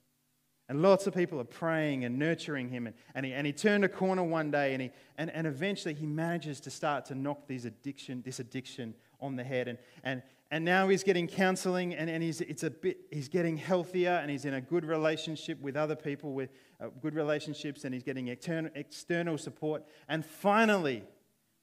And 0.69 0.81
lots 0.81 1.07
of 1.07 1.15
people 1.15 1.39
are 1.39 1.45
praying 1.45 2.03
and 2.03 2.19
nurturing 2.19 2.69
him. 2.69 2.87
And, 2.87 2.95
and, 3.15 3.25
he, 3.25 3.31
and 3.31 3.47
he 3.47 3.53
turned 3.53 3.85
a 3.85 3.89
corner 3.89 4.23
one 4.23 4.51
day 4.51 4.73
and, 4.73 4.81
he, 4.81 4.91
and, 5.17 5.29
and 5.31 5.47
eventually 5.47 5.93
he 5.93 6.05
manages 6.05 6.59
to 6.61 6.69
start 6.69 7.05
to 7.05 7.15
knock 7.15 7.47
these 7.47 7.63
addiction, 7.63 8.21
this 8.25 8.39
addiction 8.39 8.93
on 9.19 9.35
the 9.35 9.43
head. 9.43 9.67
And, 9.67 9.77
and, 10.03 10.21
and 10.51 10.63
now 10.63 10.87
he's 10.87 11.03
getting 11.03 11.27
counseling 11.27 11.93
and, 11.93 12.09
and 12.09 12.23
he's, 12.23 12.41
it's 12.41 12.63
a 12.63 12.69
bit, 12.69 12.99
he's 13.11 13.27
getting 13.27 13.57
healthier 13.57 14.11
and 14.11 14.31
he's 14.31 14.45
in 14.45 14.53
a 14.53 14.61
good 14.61 14.85
relationship 14.85 15.59
with 15.61 15.75
other 15.75 15.95
people 15.95 16.33
with 16.33 16.49
uh, 16.79 16.87
good 17.01 17.15
relationships 17.15 17.83
and 17.83 17.93
he's 17.93 18.03
getting 18.03 18.27
external, 18.29 18.71
external 18.75 19.37
support. 19.37 19.83
And 20.07 20.25
finally, 20.25 21.03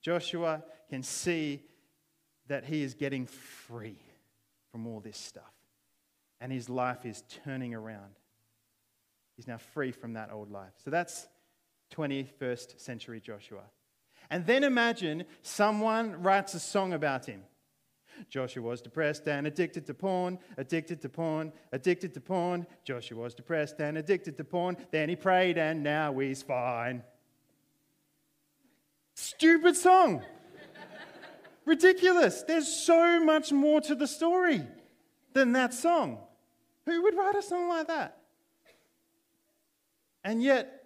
Joshua 0.01 0.63
can 0.89 1.01
see 1.01 1.63
that 2.47 2.65
he 2.65 2.83
is 2.83 2.93
getting 2.93 3.25
free 3.25 3.97
from 4.71 4.85
all 4.85 4.99
this 4.99 5.17
stuff. 5.17 5.43
And 6.39 6.51
his 6.51 6.69
life 6.69 7.05
is 7.05 7.23
turning 7.43 7.73
around. 7.73 8.19
He's 9.35 9.47
now 9.47 9.57
free 9.57 9.91
from 9.91 10.13
that 10.13 10.31
old 10.31 10.51
life. 10.51 10.73
So 10.83 10.91
that's 10.91 11.27
21st 11.93 12.79
century 12.79 13.19
Joshua. 13.19 13.63
And 14.29 14.45
then 14.45 14.63
imagine 14.63 15.25
someone 15.41 16.21
writes 16.21 16.53
a 16.53 16.59
song 16.59 16.93
about 16.93 17.25
him. 17.25 17.43
Joshua 18.29 18.63
was 18.63 18.81
depressed 18.81 19.27
and 19.27 19.45
addicted 19.45 19.85
to 19.87 19.93
porn, 19.93 20.39
addicted 20.57 21.01
to 21.01 21.09
porn, 21.09 21.51
addicted 21.71 22.13
to 22.13 22.21
porn. 22.21 22.65
Joshua 22.83 23.21
was 23.21 23.35
depressed 23.35 23.79
and 23.79 23.97
addicted 23.97 24.37
to 24.37 24.43
porn. 24.43 24.77
Then 24.91 25.09
he 25.09 25.15
prayed 25.15 25.57
and 25.57 25.83
now 25.83 26.17
he's 26.17 26.41
fine. 26.41 27.03
Stupid 29.15 29.75
song. 29.75 30.23
Ridiculous. 31.65 32.43
There's 32.43 32.67
so 32.67 33.23
much 33.23 33.51
more 33.51 33.81
to 33.81 33.95
the 33.95 34.07
story 34.07 34.61
than 35.33 35.53
that 35.53 35.73
song. 35.73 36.19
Who 36.85 37.01
would 37.03 37.15
write 37.15 37.35
a 37.35 37.41
song 37.41 37.67
like 37.67 37.87
that? 37.87 38.17
And 40.23 40.41
yet, 40.41 40.84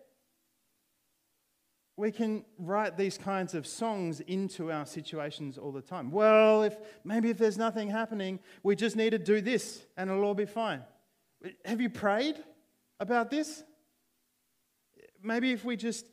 we 2.00 2.14
can 2.14 2.46
write 2.58 2.98
these 2.98 3.18
kinds 3.18 3.54
of 3.54 3.68
songs 3.68 4.22
into 4.22 4.72
our 4.72 4.86
situations 4.86 5.58
all 5.58 5.74
the 5.74 5.82
time. 5.82 6.12
Well, 6.12 6.64
if 6.64 6.78
maybe 7.04 7.30
if 7.30 7.38
there's 7.38 7.58
nothing 7.58 7.90
happening, 7.90 8.40
we 8.64 8.78
just 8.78 8.96
need 8.96 9.10
to 9.10 9.20
do 9.20 9.42
this 9.42 9.86
and 9.98 10.10
it'll 10.10 10.24
all 10.24 10.34
be 10.34 10.46
fine. 10.46 10.82
Have 11.66 11.82
you 11.82 11.90
prayed 11.90 12.38
about 13.02 13.30
this? 13.30 13.66
Maybe 15.22 15.52
if 15.52 15.66
we 15.66 15.76
just, 15.76 16.06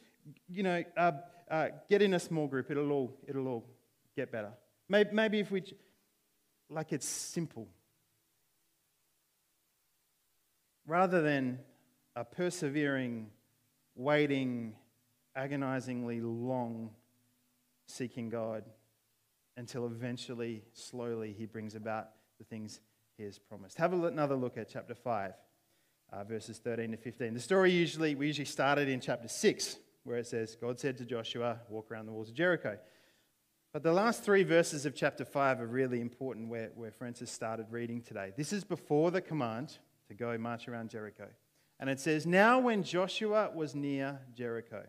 you 0.49 0.65
know, 0.65 0.83
uh, 0.97 1.13
uh, 1.49 1.69
get 1.89 2.03
in 2.03 2.15
a 2.15 2.21
small 2.21 2.49
group, 2.49 2.69
it'll 2.69 2.91
all, 2.91 3.17
it'll 3.29 3.47
all 3.47 3.65
get 4.17 4.33
better. 4.33 4.51
Maybe, 4.89 5.11
maybe 5.13 5.39
if 5.39 5.53
we, 5.53 5.63
like 6.69 6.93
it's 6.93 7.07
simple. 7.07 7.69
Rather 10.85 11.23
than 11.23 11.61
a 12.17 12.25
persevering, 12.25 13.29
waiting, 13.95 14.75
agonizingly 15.37 16.21
long 16.21 16.91
seeking 17.87 18.29
God 18.29 18.65
until 19.57 19.87
eventually, 19.87 20.65
slowly, 20.73 21.35
He 21.37 21.47
brings 21.47 21.75
about 21.75 22.09
the 22.39 22.45
things 22.45 22.81
He 23.17 23.25
has 23.25 23.39
promised. 23.39 23.79
Have 23.79 23.93
another 23.93 24.35
look 24.35 24.57
at 24.57 24.69
chapter 24.69 24.95
5, 24.95 25.33
uh, 26.13 26.25
verses 26.25 26.59
13 26.59 26.93
to 26.93 26.97
15. 26.97 27.35
The 27.35 27.41
story 27.41 27.71
usually, 27.71 28.15
we 28.15 28.27
usually 28.27 28.45
started 28.45 28.89
in 28.89 29.01
chapter 29.01 29.29
6, 29.29 29.77
where 30.05 30.19
it 30.19 30.27
says, 30.27 30.57
God 30.61 30.79
said 30.79 30.99
to 30.99 31.05
Joshua, 31.05 31.61
Walk 31.69 31.91
around 31.91 32.07
the 32.07 32.13
walls 32.13 32.29
of 32.29 32.35
Jericho. 32.35 32.79
But 33.73 33.83
the 33.83 33.93
last 33.93 34.23
three 34.23 34.43
verses 34.43 34.87
of 34.87 34.95
chapter 34.95 35.25
5 35.25 35.61
are 35.61 35.67
really 35.67 36.01
important 36.01 36.49
where, 36.49 36.71
where 36.75 36.91
Francis 36.91 37.31
started 37.31 37.67
reading 37.71 38.01
today. 38.01 38.33
This 38.37 38.53
is 38.53 38.65
before 38.65 39.11
the 39.11 39.21
command 39.21 39.77
to 40.09 40.15
go 40.15 40.39
march 40.39 40.69
around 40.69 40.91
Jericho. 40.91 41.27
And 41.79 41.91
it 41.91 42.01
says, 42.01 42.27
Now 42.27 42.59
when 42.59 42.83
Joshua 42.83 43.51
was 43.55 43.75
near 43.75 44.21
Jericho, 44.35 44.85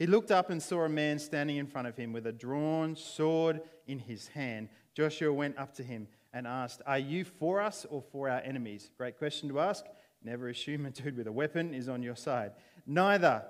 he 0.00 0.06
looked 0.06 0.30
up 0.30 0.48
and 0.48 0.62
saw 0.62 0.84
a 0.84 0.88
man 0.88 1.18
standing 1.18 1.58
in 1.58 1.66
front 1.66 1.86
of 1.86 1.94
him 1.94 2.14
with 2.14 2.26
a 2.26 2.32
drawn 2.32 2.96
sword 2.96 3.60
in 3.86 3.98
his 3.98 4.28
hand. 4.28 4.70
Joshua 4.94 5.30
went 5.30 5.58
up 5.58 5.74
to 5.74 5.82
him 5.82 6.08
and 6.32 6.46
asked, 6.46 6.80
Are 6.86 6.98
you 6.98 7.22
for 7.22 7.60
us 7.60 7.84
or 7.90 8.02
for 8.10 8.30
our 8.30 8.40
enemies? 8.40 8.90
Great 8.96 9.18
question 9.18 9.50
to 9.50 9.60
ask. 9.60 9.84
Never 10.24 10.48
assume 10.48 10.86
a 10.86 10.90
dude 10.90 11.18
with 11.18 11.26
a 11.26 11.32
weapon 11.32 11.74
is 11.74 11.86
on 11.86 12.02
your 12.02 12.16
side. 12.16 12.52
Neither, 12.86 13.42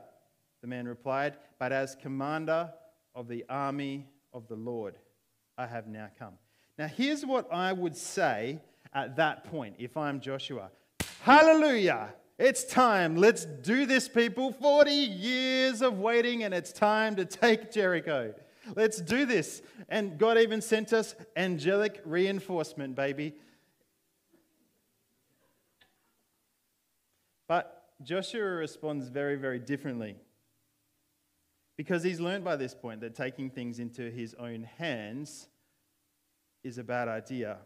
the 0.61 0.67
man 0.67 0.89
replied, 0.89 1.37
but 1.61 1.71
as 1.71 1.95
commander 1.95 2.73
of 3.15 3.29
the 3.29 3.45
army 3.49 4.09
of 4.33 4.49
the 4.49 4.57
Lord, 4.57 4.97
I 5.57 5.69
have 5.69 5.87
now 5.87 6.09
come. 6.19 6.35
Now, 6.77 6.89
here's 6.89 7.25
what 7.25 7.47
I 7.53 7.73
would 7.73 7.97
say 7.97 8.59
at 8.93 9.15
that 9.15 9.45
point 9.45 9.77
if 9.79 9.97
I'm 9.97 10.21
Joshua. 10.21 10.73
Hallelujah! 11.23 12.13
It's 12.41 12.65
time. 12.65 13.17
Let's 13.17 13.45
do 13.45 13.85
this, 13.85 14.09
people. 14.09 14.51
40 14.51 14.91
years 14.91 15.83
of 15.83 15.99
waiting, 15.99 16.43
and 16.43 16.55
it's 16.55 16.73
time 16.73 17.15
to 17.17 17.27
take 17.27 17.71
Jericho. 17.71 18.33
Let's 18.75 18.99
do 18.99 19.27
this. 19.27 19.61
And 19.91 20.17
God 20.17 20.39
even 20.39 20.63
sent 20.63 20.95
us 20.95 21.15
angelic 21.37 22.01
reinforcement, 22.07 22.95
baby. 22.97 23.35
But 27.47 27.91
Joshua 28.03 28.43
responds 28.43 29.09
very, 29.09 29.37
very 29.37 29.59
differently. 29.59 30.17
Because 31.77 32.03
he's 32.03 32.21
learned 32.21 32.45
by 32.45 32.57
this 32.57 32.73
point 32.73 33.03
that 33.03 33.15
taking 33.15 33.51
things 33.51 33.79
into 33.79 34.11
his 34.11 34.33
own 34.39 34.63
hands 34.79 35.49
is 36.65 36.79
a 36.79 36.85
bad 36.85 37.07
idea. 37.07 37.59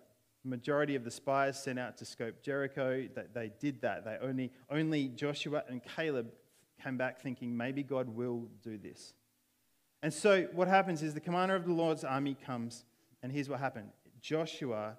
The 0.44 0.50
majority 0.50 0.94
of 0.94 1.04
the 1.04 1.10
spies 1.10 1.62
sent 1.62 1.78
out 1.78 1.96
to 1.98 2.04
scope 2.04 2.42
Jericho, 2.42 3.08
they, 3.14 3.24
they 3.32 3.52
did 3.58 3.80
that. 3.80 4.04
They 4.04 4.18
only, 4.20 4.52
only 4.70 5.08
Joshua 5.08 5.64
and 5.68 5.80
Caleb 5.82 6.32
came 6.82 6.98
back 6.98 7.20
thinking 7.20 7.56
maybe 7.56 7.82
God 7.82 8.08
will 8.08 8.48
do 8.62 8.76
this. 8.76 9.14
And 10.02 10.12
so 10.12 10.42
what 10.52 10.68
happens 10.68 11.02
is 11.02 11.14
the 11.14 11.20
commander 11.20 11.54
of 11.54 11.64
the 11.64 11.72
Lord's 11.72 12.04
army 12.04 12.36
comes, 12.44 12.84
and 13.22 13.32
here's 13.32 13.48
what 13.48 13.58
happened 13.58 13.88
Joshua 14.20 14.98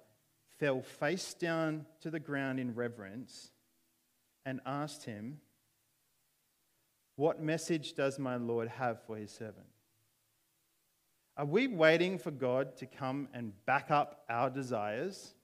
fell 0.58 0.82
face 0.82 1.32
down 1.32 1.86
to 2.00 2.10
the 2.10 2.18
ground 2.18 2.58
in 2.58 2.74
reverence 2.74 3.52
and 4.44 4.60
asked 4.66 5.04
him, 5.04 5.38
What 7.14 7.40
message 7.40 7.92
does 7.92 8.18
my 8.18 8.34
Lord 8.34 8.66
have 8.66 9.00
for 9.06 9.16
his 9.16 9.30
servant? 9.30 9.66
Are 11.36 11.44
we 11.44 11.68
waiting 11.68 12.18
for 12.18 12.30
God 12.30 12.76
to 12.78 12.86
come 12.86 13.28
and 13.32 13.52
back 13.66 13.90
up 13.90 14.24
our 14.28 14.50
desires? 14.50 15.34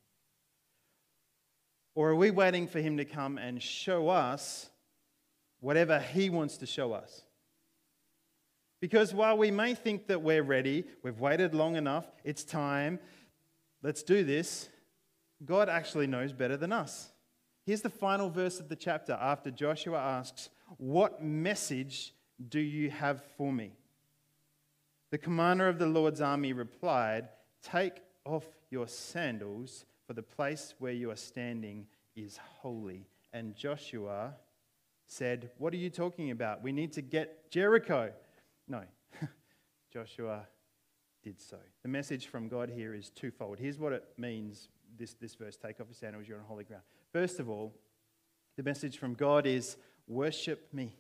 Or 1.95 2.11
are 2.11 2.17
we 2.17 2.31
waiting 2.31 2.67
for 2.67 2.81
Him 2.81 2.97
to 2.97 3.05
come 3.05 3.39
and 3.39 3.63
show 3.63 4.09
us 4.09 4.71
whatever 5.61 5.99
He 5.99 6.31
wants 6.31 6.57
to 6.59 6.67
show 6.67 6.93
us? 6.93 7.23
Because 8.81 9.15
while 9.15 9.39
we 9.39 9.51
may 9.51 9.75
think 9.75 10.09
that 10.09 10.23
we're 10.23 10.43
ready, 10.43 10.85
we've 11.05 11.21
waited 11.21 11.55
long 11.55 11.77
enough, 11.77 12.07
it's 12.25 12.43
time, 12.43 12.99
let's 13.83 14.03
do 14.03 14.25
this, 14.25 14.69
God 15.45 15.69
actually 15.69 16.07
knows 16.07 16.33
better 16.33 16.57
than 16.57 16.73
us. 16.73 17.13
Here's 17.65 17.83
the 17.83 17.91
final 17.91 18.29
verse 18.29 18.59
of 18.59 18.69
the 18.69 18.77
chapter 18.77 19.13
after 19.13 19.51
Joshua 19.51 19.99
asks, 19.99 20.49
What 20.79 21.23
message 21.23 22.13
do 22.49 22.59
you 22.59 22.91
have 22.91 23.23
for 23.37 23.53
me? 23.53 23.73
The 25.13 25.19
commander 25.19 25.69
of 25.69 25.79
the 25.79 25.87
Lord's 25.87 26.21
army 26.21 26.53
replied, 26.53 27.29
Take 27.63 28.01
off 28.25 28.47
your 28.71 28.89
sandals, 28.89 29.85
for 30.13 30.17
the 30.17 30.23
place 30.23 30.75
where 30.79 30.93
you 30.93 31.11
are 31.11 31.17
standing 31.17 31.87
is 32.15 32.39
holy. 32.61 33.07
And 33.33 33.57
Joshua 33.57 34.35
said, 35.07 35.51
What 35.57 35.73
are 35.73 35.79
you 35.79 35.89
talking 35.89 36.31
about? 36.31 36.63
We 36.63 36.71
need 36.71 36.93
to 36.93 37.01
get 37.01 37.51
Jericho. 37.51 38.13
No, 38.69 38.83
Joshua 39.91 40.47
did 41.23 41.41
so. 41.41 41.57
The 41.83 41.89
message 41.89 42.27
from 42.27 42.49
God 42.49 42.69
here 42.69 42.93
is 42.93 43.09
twofold. 43.09 43.59
Here's 43.59 43.79
what 43.79 43.95
it 43.95 44.05
means 44.19 44.69
this, 44.99 45.15
this 45.15 45.35
verse 45.35 45.57
take 45.57 45.81
off 45.81 45.87
your 45.89 45.95
sandals, 45.95 46.29
you're 46.29 46.37
on 46.37 46.45
holy 46.45 46.65
ground. 46.65 46.83
First 47.11 47.41
of 47.41 47.49
all, 47.49 47.73
The 48.59 48.63
message 48.63 48.99
from 48.99 49.15
God 49.15 49.47
is 49.47 49.79
worship 50.07 50.69
me. 50.75 50.95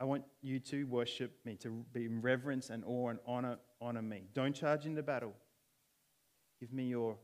I 0.00 0.04
want 0.04 0.24
you 0.40 0.58
to 0.58 0.84
worship 0.84 1.32
me, 1.44 1.56
to 1.56 1.84
be 1.92 2.06
in 2.06 2.22
reverence 2.22 2.70
and 2.70 2.82
awe 2.86 3.10
and 3.10 3.18
honor, 3.26 3.58
honor 3.78 4.00
me. 4.00 4.22
Don't 4.32 4.54
charge 4.54 4.86
into 4.86 5.02
battle. 5.02 5.34
Give 6.60 6.72
me 6.72 6.84
your 6.84 7.16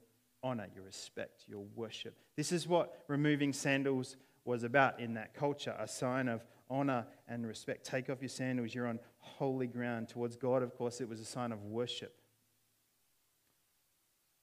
honor, 0.43 0.67
your 0.75 0.85
respect, 0.85 1.45
your 1.47 1.65
worship. 1.75 2.17
This 2.37 2.53
is 2.53 2.67
what 2.67 3.05
removing 3.07 3.53
sandals 3.53 4.17
was 4.45 4.63
about 4.63 5.01
in 5.01 5.15
that 5.15 5.35
culture 5.35 5.75
a 5.79 5.87
sign 5.87 6.29
of 6.29 6.45
honor 6.71 7.07
and 7.29 7.47
respect. 7.47 7.85
Take 7.85 8.09
off 8.11 8.23
your 8.23 8.29
sandals, 8.29 8.75
you're 8.75 8.87
on 8.87 8.99
holy 9.19 9.67
ground. 9.67 10.09
Towards 10.09 10.37
God, 10.37 10.63
of 10.63 10.77
course, 10.77 11.01
it 11.01 11.09
was 11.09 11.21
a 11.21 11.25
sign 11.25 11.53
of 11.53 11.63
worship. 11.65 12.15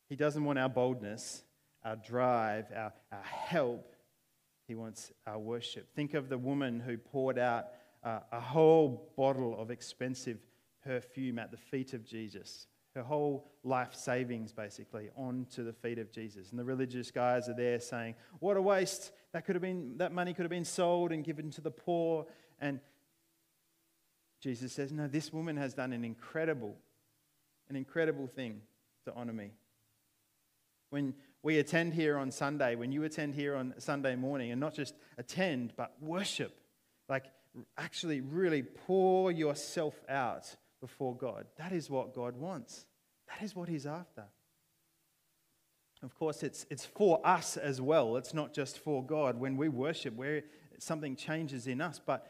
He 0.10 0.16
doesn't 0.16 0.44
want 0.44 0.60
our 0.60 0.70
boldness, 0.70 1.44
our 1.84 1.96
drive, 1.96 2.66
our, 2.76 2.94
our 3.12 3.24
help. 3.24 3.96
He 4.68 4.76
wants 4.76 5.12
our 5.26 5.40
worship. 5.40 5.94
Think 5.96 6.14
of 6.14 6.30
the 6.30 6.38
woman 6.38 6.80
who 6.80 6.98
poured 6.98 7.40
out 7.40 7.66
uh, 8.04 8.20
a 8.32 8.40
whole 8.40 9.12
bottle 9.18 9.60
of 9.60 9.72
expensive 9.72 10.38
perfume 10.84 11.40
at 11.40 11.52
the 11.52 11.58
feet 11.58 11.94
of 11.94 12.06
Jesus. 12.06 12.68
Her 12.96 13.04
whole 13.04 13.50
life 13.64 13.96
savings, 13.96 14.52
basically, 14.54 15.10
onto 15.16 15.64
the 15.64 15.74
feet 15.74 15.98
of 15.98 16.12
Jesus. 16.12 16.52
And 16.52 16.60
the 16.60 16.64
religious 16.64 17.10
guys 17.10 17.50
are 17.50 17.56
there 17.56 17.80
saying, 17.80 18.16
What 18.40 18.58
a 18.58 18.62
waste. 18.62 19.12
That, 19.32 19.46
could 19.46 19.56
have 19.56 19.64
been, 19.64 19.98
that 19.98 20.12
money 20.12 20.34
could 20.34 20.44
have 20.44 20.52
been 20.52 20.66
sold 20.66 21.12
and 21.12 21.24
given 21.24 21.50
to 21.52 21.62
the 21.62 21.72
poor. 21.72 22.28
And 22.60 22.80
Jesus 24.42 24.74
says, 24.74 24.92
No, 24.92 25.08
this 25.08 25.34
woman 25.34 25.58
has 25.58 25.74
done 25.74 25.92
an 25.92 26.06
incredible, 26.06 26.76
an 27.70 27.76
incredible 27.76 28.28
thing 28.28 28.62
to 29.06 29.14
honor 29.16 29.34
me. 29.34 29.52
When 30.92 31.16
we 31.42 31.58
attend 31.58 31.96
here 31.96 32.18
on 32.18 32.30
Sunday, 32.30 32.76
when 32.76 32.92
you 32.92 33.04
attend 33.04 33.34
here 33.34 33.56
on 33.56 33.74
Sunday 33.80 34.16
morning, 34.16 34.52
and 34.52 34.62
not 34.62 34.76
just 34.76 34.94
attend, 35.18 35.74
but 35.76 35.94
worship, 36.00 36.56
like 37.10 37.26
actually 37.78 38.22
really 38.22 38.62
pour 38.64 39.32
yourself 39.32 39.96
out 40.08 40.56
before 40.84 41.16
God. 41.16 41.46
That 41.56 41.72
is 41.72 41.90
what 41.90 42.14
God 42.14 42.36
wants. 42.36 42.88
That 43.30 43.42
is 43.42 43.56
what 43.56 43.70
He's 43.70 43.86
after. 43.86 44.26
Of 46.04 46.14
course, 46.14 46.44
it's, 46.44 46.66
it's 46.70 46.84
for 46.84 47.26
us 47.26 47.56
as 47.56 47.80
well. 47.80 48.18
It's 48.18 48.34
not 48.34 48.54
just 48.54 48.80
for 48.80 49.02
God. 49.02 49.40
When 49.40 49.56
we 49.56 49.70
worship, 49.70 50.14
where 50.14 50.44
something 50.80 51.16
changes 51.16 51.68
in 51.68 51.80
us, 51.80 52.02
but 52.06 52.30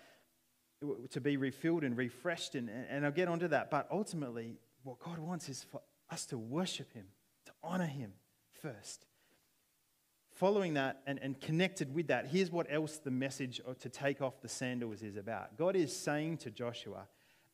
to 1.09 1.19
be 1.19 1.35
refilled 1.35 1.83
and 1.83 1.97
refreshed. 1.97 2.53
And, 2.53 2.69
and 2.69 3.03
I'll 3.03 3.11
get 3.11 3.27
onto 3.27 3.47
that. 3.47 3.71
But 3.71 3.87
ultimately, 3.89 4.59
what 4.83 4.99
God 4.99 5.17
wants 5.17 5.49
is 5.49 5.65
for 5.71 5.81
us 6.11 6.27
to 6.27 6.37
worship 6.37 6.93
Him, 6.93 7.07
to 7.47 7.51
honor 7.63 7.87
Him 7.87 8.13
first. 8.61 9.07
Following 10.35 10.75
that 10.75 11.01
and, 11.07 11.17
and 11.23 11.41
connected 11.41 11.95
with 11.95 12.05
that, 12.09 12.27
here's 12.27 12.51
what 12.51 12.67
else 12.69 12.97
the 12.97 13.09
message 13.09 13.61
to 13.79 13.89
take 13.89 14.21
off 14.21 14.41
the 14.41 14.47
sandals 14.47 15.01
is 15.01 15.17
about. 15.17 15.57
God 15.57 15.75
is 15.75 15.95
saying 15.95 16.37
to 16.37 16.51
Joshua, 16.51 17.07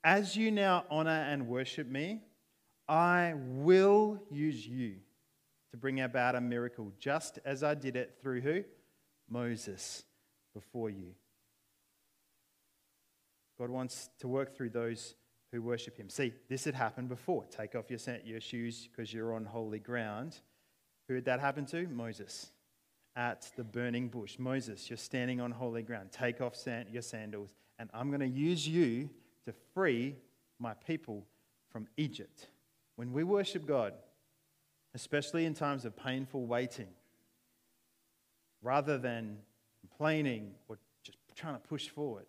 as 0.04 0.36
you 0.36 0.52
now 0.52 0.86
honor 0.90 1.26
and 1.30 1.48
worship 1.48 1.88
me, 1.88 2.22
I 2.88 3.34
will 3.36 4.22
use 4.32 4.66
you 4.66 4.96
to 5.72 5.78
bring 5.78 6.02
about 6.02 6.36
a 6.36 6.42
miracle, 6.42 6.92
just 7.00 7.40
as 7.46 7.64
I 7.64 7.76
did 7.76 7.96
it 7.96 8.18
through 8.22 8.42
who? 8.42 8.64
Moses 9.30 10.04
before 10.54 10.90
you. 10.90 11.14
God 13.60 13.70
wants 13.70 14.10
to 14.20 14.28
work 14.28 14.56
through 14.56 14.70
those 14.70 15.16
who 15.52 15.62
worship 15.62 15.98
him. 15.98 16.10
See, 16.10 16.34
this 16.48 16.64
had 16.64 16.76
happened 16.76 17.10
before. 17.10 17.46
Take 17.46 17.76
off 17.76 17.90
your, 17.90 18.00
your 18.24 18.42
shoes 18.42 18.88
because 18.88 19.14
you're 19.14 19.34
on 19.34 19.46
holy 19.46 19.80
ground. 19.80 20.40
Who 21.08 21.16
did 21.16 21.26
that 21.26 21.40
happen 21.40 21.66
to? 21.68 21.88
Moses 21.88 22.52
at 23.16 23.52
the 23.58 23.64
burning 23.64 24.08
bush. 24.08 24.40
Moses, 24.40 24.90
you're 24.90 24.98
standing 24.98 25.42
on 25.42 25.52
holy 25.52 25.84
ground. 25.84 26.12
Take 26.12 26.42
off 26.42 26.56
your 26.90 27.02
sandals, 27.02 27.54
and 27.78 27.90
I'm 27.94 28.10
going 28.10 28.22
to 28.22 28.28
use 28.28 28.68
you 28.68 29.10
to 29.50 29.56
free 29.74 30.16
my 30.60 30.74
people 30.74 31.26
from 31.72 31.88
Egypt. 31.98 32.48
When 32.96 33.12
we 33.12 33.24
worship 33.24 33.66
God, 33.66 33.94
especially 34.94 35.46
in 35.46 35.54
times 35.54 35.86
of 35.86 35.96
painful 35.98 36.46
waiting, 36.46 36.90
rather 38.62 38.98
than 38.98 39.38
complaining 39.80 40.52
or 40.68 40.78
just 41.04 41.18
trying 41.36 41.56
to 41.56 41.60
push 41.60 41.88
forward, 41.88 42.26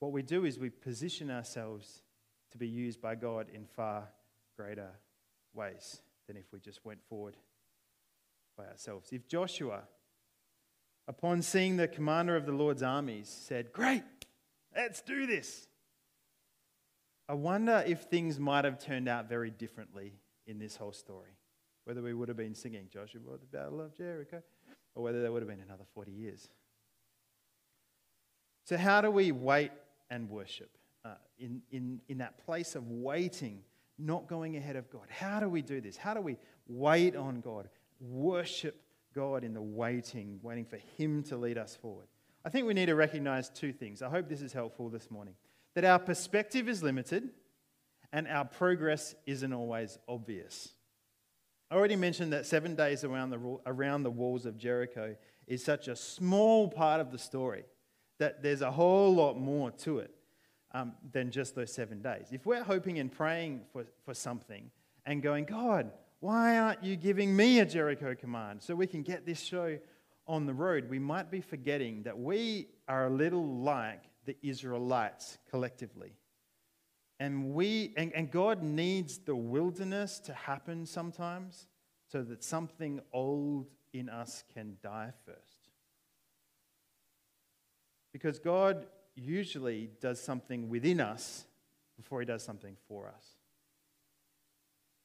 what 0.00 0.12
we 0.12 0.22
do 0.22 0.44
is 0.44 0.58
we 0.58 0.70
position 0.70 1.30
ourselves 1.30 2.02
to 2.50 2.58
be 2.58 2.66
used 2.66 3.00
by 3.00 3.14
God 3.14 3.46
in 3.54 3.66
far 3.66 4.08
greater 4.56 4.90
ways 5.54 6.00
than 6.26 6.36
if 6.36 6.52
we 6.52 6.58
just 6.58 6.84
went 6.84 7.00
forward 7.08 7.36
by 8.56 8.64
ourselves. 8.64 9.10
If 9.12 9.28
Joshua, 9.28 9.82
upon 11.06 11.42
seeing 11.42 11.76
the 11.76 11.86
commander 11.86 12.34
of 12.34 12.46
the 12.46 12.52
Lord's 12.52 12.82
armies, 12.82 13.28
said, 13.28 13.72
Great, 13.72 14.02
let's 14.74 15.00
do 15.02 15.26
this, 15.26 15.68
I 17.30 17.34
wonder 17.34 17.84
if 17.86 18.02
things 18.02 18.40
might 18.40 18.64
have 18.64 18.80
turned 18.84 19.08
out 19.08 19.28
very 19.28 19.50
differently 19.52 20.14
in 20.48 20.58
this 20.58 20.74
whole 20.74 20.92
story. 20.92 21.30
Whether 21.84 22.02
we 22.02 22.12
would 22.12 22.26
have 22.26 22.36
been 22.36 22.56
singing 22.56 22.88
Joshua, 22.92 23.20
the 23.38 23.56
Battle 23.56 23.80
of 23.80 23.96
Jericho, 23.96 24.42
or 24.96 25.04
whether 25.04 25.22
there 25.22 25.30
would 25.30 25.40
have 25.40 25.48
been 25.48 25.60
another 25.60 25.84
40 25.94 26.10
years. 26.10 26.48
So, 28.64 28.76
how 28.76 29.00
do 29.00 29.12
we 29.12 29.30
wait 29.30 29.70
and 30.10 30.28
worship 30.28 30.76
uh, 31.04 31.14
in, 31.38 31.62
in, 31.70 32.00
in 32.08 32.18
that 32.18 32.44
place 32.44 32.74
of 32.74 32.88
waiting, 32.88 33.60
not 33.96 34.26
going 34.26 34.56
ahead 34.56 34.74
of 34.74 34.90
God? 34.90 35.06
How 35.08 35.38
do 35.38 35.48
we 35.48 35.62
do 35.62 35.80
this? 35.80 35.96
How 35.96 36.14
do 36.14 36.20
we 36.20 36.36
wait 36.66 37.14
on 37.14 37.40
God, 37.42 37.68
worship 38.00 38.82
God 39.14 39.44
in 39.44 39.54
the 39.54 39.62
waiting, 39.62 40.40
waiting 40.42 40.64
for 40.64 40.78
Him 40.98 41.22
to 41.24 41.36
lead 41.36 41.58
us 41.58 41.76
forward? 41.76 42.08
I 42.44 42.48
think 42.48 42.66
we 42.66 42.74
need 42.74 42.86
to 42.86 42.96
recognize 42.96 43.50
two 43.50 43.72
things. 43.72 44.02
I 44.02 44.08
hope 44.08 44.28
this 44.28 44.42
is 44.42 44.52
helpful 44.52 44.88
this 44.88 45.12
morning 45.12 45.34
that 45.74 45.84
our 45.84 45.98
perspective 45.98 46.68
is 46.68 46.82
limited 46.82 47.30
and 48.12 48.26
our 48.26 48.44
progress 48.44 49.14
isn't 49.26 49.52
always 49.52 49.98
obvious. 50.08 50.70
I 51.70 51.76
already 51.76 51.96
mentioned 51.96 52.32
that 52.32 52.46
seven 52.46 52.74
days 52.74 53.04
around 53.04 53.30
the, 53.30 53.58
around 53.66 54.02
the 54.02 54.10
walls 54.10 54.44
of 54.46 54.58
Jericho 54.58 55.14
is 55.46 55.64
such 55.64 55.86
a 55.86 55.94
small 55.94 56.68
part 56.68 57.00
of 57.00 57.12
the 57.12 57.18
story 57.18 57.64
that 58.18 58.42
there's 58.42 58.60
a 58.60 58.70
whole 58.70 59.14
lot 59.14 59.38
more 59.38 59.70
to 59.70 59.98
it 59.98 60.10
um, 60.72 60.92
than 61.12 61.30
just 61.30 61.54
those 61.54 61.72
seven 61.72 62.02
days. 62.02 62.28
If 62.32 62.44
we're 62.44 62.62
hoping 62.62 62.98
and 62.98 63.10
praying 63.10 63.62
for, 63.72 63.86
for 64.04 64.14
something 64.14 64.70
and 65.06 65.22
going, 65.22 65.44
God, 65.44 65.92
why 66.18 66.58
aren't 66.58 66.84
you 66.84 66.96
giving 66.96 67.34
me 67.34 67.60
a 67.60 67.64
Jericho 67.64 68.14
command 68.14 68.62
so 68.62 68.74
we 68.74 68.86
can 68.86 69.02
get 69.02 69.24
this 69.24 69.40
show 69.40 69.78
on 70.26 70.46
the 70.46 70.52
road? 70.52 70.90
We 70.90 70.98
might 70.98 71.30
be 71.30 71.40
forgetting 71.40 72.02
that 72.02 72.18
we 72.18 72.68
are 72.88 73.06
a 73.06 73.10
little 73.10 73.46
like 73.46 74.02
the 74.24 74.36
Israelites 74.42 75.38
collectively. 75.50 76.12
And, 77.18 77.52
we, 77.52 77.92
and, 77.96 78.12
and 78.14 78.30
God 78.30 78.62
needs 78.62 79.18
the 79.18 79.36
wilderness 79.36 80.18
to 80.20 80.32
happen 80.32 80.86
sometimes 80.86 81.66
so 82.08 82.22
that 82.22 82.42
something 82.42 83.00
old 83.12 83.68
in 83.92 84.08
us 84.08 84.42
can 84.54 84.78
die 84.82 85.12
first. 85.26 85.68
Because 88.12 88.38
God 88.38 88.86
usually 89.14 89.90
does 90.00 90.20
something 90.20 90.68
within 90.68 91.00
us 91.00 91.44
before 91.96 92.20
he 92.20 92.26
does 92.26 92.42
something 92.42 92.76
for 92.88 93.08
us. 93.08 93.24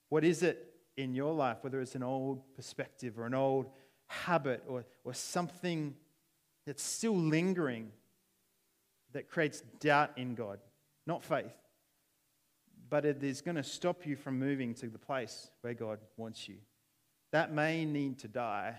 What 0.10 0.23
is 0.23 0.41
it 0.41 0.73
in 0.97 1.13
your 1.13 1.34
life, 1.34 1.58
whether 1.62 1.82
it's 1.82 1.95
an 1.95 2.04
old 2.04 2.41
perspective 2.56 3.19
or 3.19 3.25
an 3.25 3.34
old 3.34 3.69
habit 4.08 4.63
or, 4.67 4.86
or 5.04 5.13
something 5.13 5.95
that's 6.65 6.84
still 6.84 7.17
lingering 7.17 7.91
that 9.15 9.30
creates 9.30 9.62
doubt 9.80 10.12
in 10.17 10.36
God, 10.36 10.60
not 11.08 11.23
faith. 11.23 11.56
But 12.89 13.06
it 13.06 13.23
is 13.23 13.41
going 13.41 13.56
to 13.56 13.63
stop 13.63 14.06
you 14.06 14.17
from 14.17 14.38
moving 14.38 14.73
to 14.75 14.88
the 14.88 14.99
place 14.99 15.49
where 15.62 15.73
God 15.73 15.99
wants 16.17 16.49
you. 16.49 16.58
That 17.32 17.54
may 17.54 17.86
need 17.86 18.19
to 18.19 18.28
die 18.28 18.75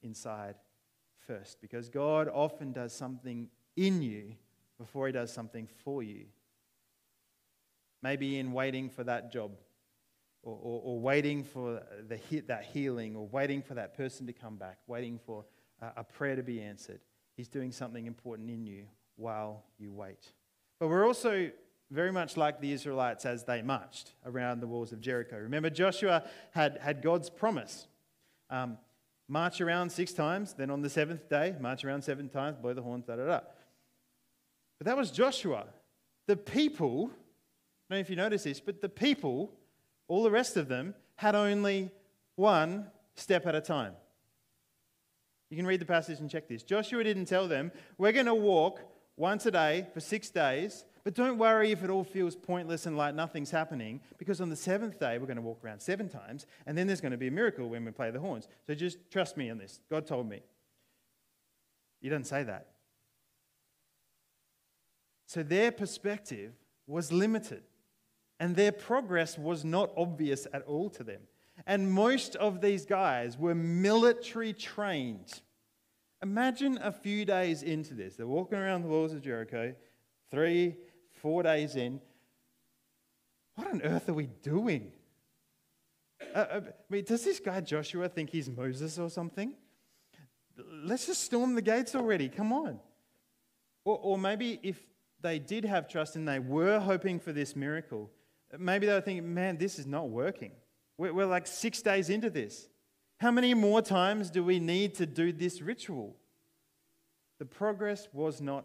inside 0.00 0.54
first 1.26 1.60
because 1.60 1.88
God 1.88 2.28
often 2.32 2.72
does 2.72 2.92
something 2.92 3.48
in 3.76 4.00
you 4.00 4.36
before 4.78 5.08
he 5.08 5.12
does 5.12 5.32
something 5.32 5.68
for 5.84 6.04
you. 6.04 6.26
Maybe 8.00 8.38
in 8.38 8.52
waiting 8.52 8.90
for 8.90 9.02
that 9.04 9.32
job 9.32 9.50
or, 10.44 10.54
or, 10.54 10.82
or 10.84 11.00
waiting 11.00 11.42
for 11.42 11.82
the, 12.08 12.40
that 12.46 12.64
healing 12.72 13.16
or 13.16 13.26
waiting 13.26 13.60
for 13.60 13.74
that 13.74 13.96
person 13.96 14.28
to 14.28 14.32
come 14.32 14.54
back, 14.54 14.78
waiting 14.86 15.18
for 15.18 15.44
a 15.96 16.04
prayer 16.04 16.36
to 16.36 16.44
be 16.44 16.62
answered. 16.62 17.00
He's 17.36 17.48
doing 17.48 17.72
something 17.72 18.06
important 18.06 18.50
in 18.50 18.64
you 18.64 18.84
while 19.20 19.64
you 19.78 19.92
wait. 19.92 20.32
But 20.78 20.88
we're 20.88 21.06
also 21.06 21.50
very 21.90 22.12
much 22.12 22.36
like 22.36 22.60
the 22.60 22.72
Israelites 22.72 23.26
as 23.26 23.44
they 23.44 23.62
marched 23.62 24.12
around 24.24 24.60
the 24.60 24.66
walls 24.66 24.92
of 24.92 25.00
Jericho. 25.00 25.36
Remember, 25.38 25.70
Joshua 25.70 26.24
had, 26.52 26.78
had 26.80 27.02
God's 27.02 27.28
promise 27.28 27.86
um, 28.48 28.78
march 29.28 29.60
around 29.60 29.90
six 29.90 30.12
times, 30.12 30.54
then 30.54 30.70
on 30.70 30.82
the 30.82 30.90
seventh 30.90 31.28
day, 31.28 31.54
march 31.60 31.84
around 31.84 32.02
seven 32.02 32.28
times, 32.28 32.56
blow 32.56 32.72
the 32.72 32.82
horns, 32.82 33.04
da 33.04 33.16
da 33.16 33.26
da. 33.26 33.40
But 34.78 34.86
that 34.86 34.96
was 34.96 35.10
Joshua. 35.10 35.66
The 36.26 36.36
people, 36.36 37.10
I 37.88 37.94
don't 37.94 37.96
know 37.96 37.98
if 37.98 38.10
you 38.10 38.16
notice 38.16 38.44
this, 38.44 38.60
but 38.60 38.80
the 38.80 38.88
people, 38.88 39.52
all 40.08 40.22
the 40.22 40.30
rest 40.30 40.56
of 40.56 40.68
them, 40.68 40.94
had 41.16 41.34
only 41.34 41.90
one 42.36 42.86
step 43.14 43.46
at 43.46 43.54
a 43.54 43.60
time. 43.60 43.92
You 45.50 45.56
can 45.56 45.66
read 45.66 45.80
the 45.80 45.86
passage 45.86 46.20
and 46.20 46.30
check 46.30 46.48
this. 46.48 46.62
Joshua 46.62 47.02
didn't 47.02 47.26
tell 47.26 47.48
them, 47.48 47.72
we're 47.98 48.12
going 48.12 48.26
to 48.26 48.34
walk 48.34 48.80
once 49.20 49.44
a 49.44 49.50
day 49.50 49.86
for 49.92 50.00
six 50.00 50.30
days, 50.30 50.84
but 51.04 51.14
don't 51.14 51.36
worry 51.36 51.70
if 51.70 51.84
it 51.84 51.90
all 51.90 52.04
feels 52.04 52.34
pointless 52.34 52.86
and 52.86 52.96
like 52.96 53.14
nothing's 53.14 53.50
happening, 53.50 54.00
because 54.18 54.40
on 54.40 54.48
the 54.48 54.56
seventh 54.56 54.98
day, 54.98 55.18
we're 55.18 55.26
going 55.26 55.36
to 55.36 55.42
walk 55.42 55.62
around 55.62 55.80
seven 55.80 56.08
times, 56.08 56.46
and 56.66 56.76
then 56.76 56.86
there's 56.86 57.00
going 57.02 57.12
to 57.12 57.18
be 57.18 57.28
a 57.28 57.30
miracle 57.30 57.68
when 57.68 57.84
we 57.84 57.90
play 57.90 58.10
the 58.10 58.18
horns. 58.18 58.48
So 58.66 58.74
just 58.74 58.98
trust 59.10 59.36
me 59.36 59.50
on 59.50 59.58
this. 59.58 59.80
God 59.90 60.06
told 60.06 60.28
me. 60.28 60.40
He 62.00 62.08
doesn't 62.08 62.24
say 62.24 62.44
that. 62.44 62.68
So 65.26 65.42
their 65.42 65.70
perspective 65.70 66.54
was 66.86 67.12
limited, 67.12 67.62
and 68.40 68.56
their 68.56 68.72
progress 68.72 69.38
was 69.38 69.64
not 69.64 69.90
obvious 69.96 70.46
at 70.52 70.62
all 70.62 70.88
to 70.90 71.04
them. 71.04 71.20
And 71.66 71.92
most 71.92 72.36
of 72.36 72.62
these 72.62 72.86
guys 72.86 73.36
were 73.38 73.54
military 73.54 74.54
trained. 74.54 75.42
Imagine 76.22 76.78
a 76.82 76.92
few 76.92 77.24
days 77.24 77.62
into 77.62 77.94
this. 77.94 78.16
They're 78.16 78.26
walking 78.26 78.58
around 78.58 78.82
the 78.82 78.88
walls 78.88 79.12
of 79.12 79.22
Jericho, 79.22 79.74
three, 80.30 80.76
four 81.20 81.42
days 81.42 81.76
in. 81.76 82.00
What 83.54 83.68
on 83.68 83.82
earth 83.82 84.08
are 84.08 84.14
we 84.14 84.26
doing? 84.42 84.92
Uh, 86.34 86.38
uh 86.38 86.60
I 86.64 86.92
mean, 86.92 87.04
does 87.04 87.24
this 87.24 87.40
guy 87.40 87.60
Joshua 87.60 88.08
think 88.08 88.30
he's 88.30 88.50
Moses 88.50 88.98
or 88.98 89.08
something? 89.08 89.54
Let's 90.84 91.06
just 91.06 91.24
storm 91.24 91.54
the 91.54 91.62
gates 91.62 91.94
already. 91.94 92.28
Come 92.28 92.52
on. 92.52 92.80
Or, 93.84 93.98
or 94.02 94.18
maybe 94.18 94.60
if 94.62 94.78
they 95.22 95.38
did 95.38 95.64
have 95.64 95.88
trust 95.88 96.16
and 96.16 96.28
they 96.28 96.38
were 96.38 96.78
hoping 96.78 97.18
for 97.18 97.32
this 97.32 97.56
miracle, 97.56 98.10
maybe 98.58 98.86
they 98.86 98.92
were 98.92 99.00
thinking, 99.00 99.32
man, 99.32 99.56
this 99.56 99.78
is 99.78 99.86
not 99.86 100.10
working. 100.10 100.52
We're, 100.98 101.14
we're 101.14 101.26
like 101.26 101.46
six 101.46 101.80
days 101.80 102.10
into 102.10 102.28
this. 102.28 102.68
How 103.20 103.30
many 103.30 103.52
more 103.52 103.82
times 103.82 104.30
do 104.30 104.42
we 104.42 104.58
need 104.58 104.94
to 104.94 105.04
do 105.04 105.30
this 105.30 105.60
ritual? 105.60 106.16
The 107.38 107.44
progress 107.44 108.08
was 108.14 108.40
not 108.40 108.64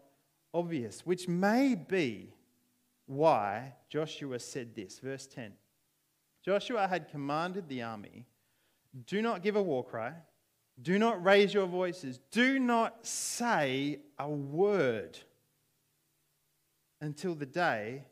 obvious, 0.53 1.05
which 1.05 1.27
may 1.27 1.75
be 1.75 2.33
why 3.05 3.73
Joshua 3.89 4.39
said 4.39 4.73
this. 4.73 4.99
Verse 4.99 5.27
10 5.27 5.51
Joshua 6.43 6.87
had 6.87 7.09
commanded 7.09 7.67
the 7.67 7.81
army 7.81 8.27
do 9.05 9.21
not 9.21 9.43
give 9.43 9.57
a 9.57 9.61
war 9.61 9.83
cry, 9.83 10.13
do 10.81 10.97
not 10.97 11.21
raise 11.21 11.53
your 11.53 11.67
voices, 11.67 12.21
do 12.31 12.57
not 12.57 13.05
say 13.05 13.99
a 14.17 14.29
word 14.29 15.17
until 17.01 17.35
the 17.35 17.45
day 17.45 18.05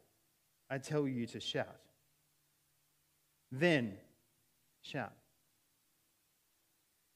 I 0.70 0.78
tell 0.78 1.08
you 1.08 1.26
to 1.28 1.40
shout. 1.40 1.80
Then 3.50 3.94
shout. 4.82 5.14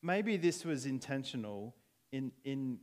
Maybe 0.07 0.37
this 0.37 0.63
was 0.63 0.85
intentional 0.85 1.75
in, 2.13 2.31
in 2.45 2.79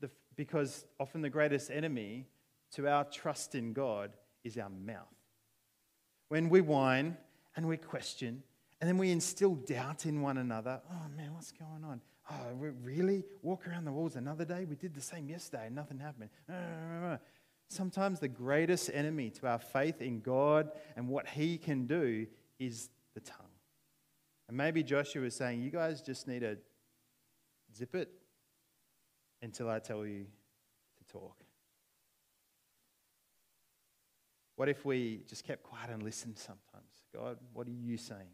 the, 0.00 0.10
because 0.34 0.84
often 0.98 1.22
the 1.22 1.30
greatest 1.30 1.70
enemy 1.70 2.26
to 2.72 2.88
our 2.88 3.04
trust 3.04 3.54
in 3.54 3.72
God 3.72 4.16
is 4.42 4.58
our 4.58 4.68
mouth. 4.68 5.14
When 6.28 6.48
we 6.48 6.60
whine 6.62 7.18
and 7.54 7.68
we 7.68 7.76
question, 7.76 8.42
and 8.80 8.88
then 8.88 8.98
we 8.98 9.12
instill 9.12 9.54
doubt 9.54 10.06
in 10.06 10.22
one 10.22 10.38
another. 10.38 10.80
Oh 10.90 11.08
man, 11.16 11.34
what's 11.34 11.52
going 11.52 11.84
on? 11.84 12.00
Oh, 12.28 12.72
really 12.82 13.22
walk 13.42 13.68
around 13.68 13.84
the 13.84 13.92
walls 13.92 14.16
another 14.16 14.44
day? 14.44 14.64
We 14.64 14.74
did 14.74 14.92
the 14.92 15.00
same 15.00 15.28
yesterday 15.28 15.66
and 15.66 15.76
nothing 15.76 16.00
happened. 16.00 16.30
Sometimes 17.68 18.18
the 18.18 18.26
greatest 18.26 18.90
enemy 18.92 19.30
to 19.30 19.46
our 19.46 19.60
faith 19.60 20.02
in 20.02 20.18
God 20.20 20.72
and 20.96 21.08
what 21.08 21.28
He 21.28 21.58
can 21.58 21.86
do 21.86 22.26
is 22.58 22.90
the 23.14 23.20
tongue. 23.20 23.45
And 24.48 24.56
maybe 24.56 24.82
Joshua 24.82 25.22
was 25.22 25.34
saying, 25.34 25.62
You 25.62 25.70
guys 25.70 26.02
just 26.02 26.28
need 26.28 26.40
to 26.40 26.58
zip 27.74 27.94
it 27.94 28.10
until 29.42 29.68
I 29.68 29.78
tell 29.78 30.06
you 30.06 30.26
to 30.98 31.12
talk. 31.12 31.36
What 34.56 34.68
if 34.68 34.84
we 34.84 35.22
just 35.28 35.44
kept 35.44 35.62
quiet 35.62 35.90
and 35.90 36.02
listened 36.02 36.38
sometimes? 36.38 37.02
God, 37.14 37.36
what 37.52 37.66
are 37.66 37.72
you 37.72 37.98
saying? 37.98 38.28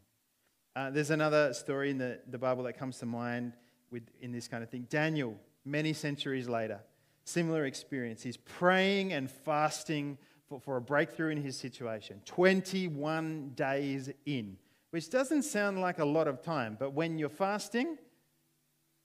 Uh, 0.75 0.90
there's 0.90 1.11
another 1.11 1.53
story 1.53 1.90
in 1.90 1.98
the, 1.98 2.20
the 2.29 2.38
Bible 2.38 2.62
that 2.64 2.79
comes 2.79 2.98
to 2.98 3.07
mind 3.07 3.55
with, 3.90 4.05
in 4.20 4.33
this 4.33 4.48
kind 4.48 4.62
of 4.62 4.70
thing. 4.70 4.87
Daniel, 4.88 5.37
many 5.64 5.92
centuries 5.92 6.48
later, 6.48 6.81
similar 7.25 7.66
experience. 7.66 8.22
He's 8.22 8.37
praying 8.37 9.12
and 9.12 9.31
fasting 9.31 10.16
for, 10.48 10.61
for 10.61 10.77
a 10.77 10.81
breakthrough 10.81 11.31
in 11.31 11.42
his 11.42 11.57
situation. 11.57 12.22
21 12.25 13.53
days 13.55 14.11
in 14.25 14.57
which 14.92 15.09
doesn't 15.09 15.42
sound 15.42 15.81
like 15.81 15.98
a 15.98 16.05
lot 16.05 16.28
of 16.28 16.42
time, 16.42 16.76
but 16.78 16.92
when 16.92 17.18
you're 17.18 17.31
fasting, 17.31 17.96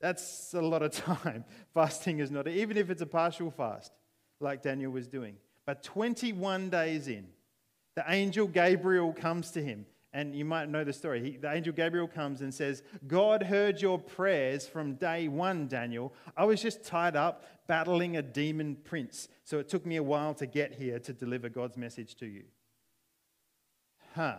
that's 0.02 0.54
a 0.54 0.62
lot 0.62 0.84
of 0.84 0.92
time. 1.24 1.46
Fasting 1.74 2.20
is 2.20 2.30
not, 2.30 2.48
even 2.48 2.76
if 2.76 2.90
it's 2.90 3.02
a 3.02 3.08
partial 3.08 3.50
fast, 3.50 3.94
like 4.42 4.62
Daniel 4.62 4.92
was 4.92 5.08
doing. 5.08 5.38
But 5.66 5.84
21 5.84 6.70
days 6.70 7.08
in, 7.08 7.28
the 7.96 8.04
angel 8.10 8.48
Gabriel 8.48 9.14
comes 9.14 9.52
to 9.52 9.64
him. 9.64 9.86
And 10.12 10.36
you 10.36 10.44
might 10.46 10.68
know 10.68 10.84
the 10.84 10.92
story. 10.92 11.24
He, 11.24 11.38
the 11.38 11.54
angel 11.54 11.74
Gabriel 11.74 12.08
comes 12.08 12.42
and 12.42 12.54
says, 12.54 12.84
God 13.08 13.44
heard 13.44 13.82
your 13.82 13.98
prayers 13.98 14.68
from 14.68 14.96
day 14.96 15.28
one, 15.28 15.68
Daniel. 15.68 16.14
I 16.36 16.44
was 16.44 16.62
just 16.62 16.84
tied 16.84 17.16
up 17.16 17.46
battling 17.68 18.18
a 18.18 18.22
demon 18.22 18.78
prince. 18.84 19.30
So 19.46 19.60
it 19.60 19.70
took 19.70 19.86
me 19.86 19.96
a 19.98 20.04
while 20.04 20.34
to 20.36 20.48
get 20.48 20.74
here 20.74 21.00
to 21.00 21.14
deliver 21.14 21.50
God's 21.50 21.78
message 21.78 22.16
to 22.16 22.26
you. 22.26 22.44
Huh 24.16 24.38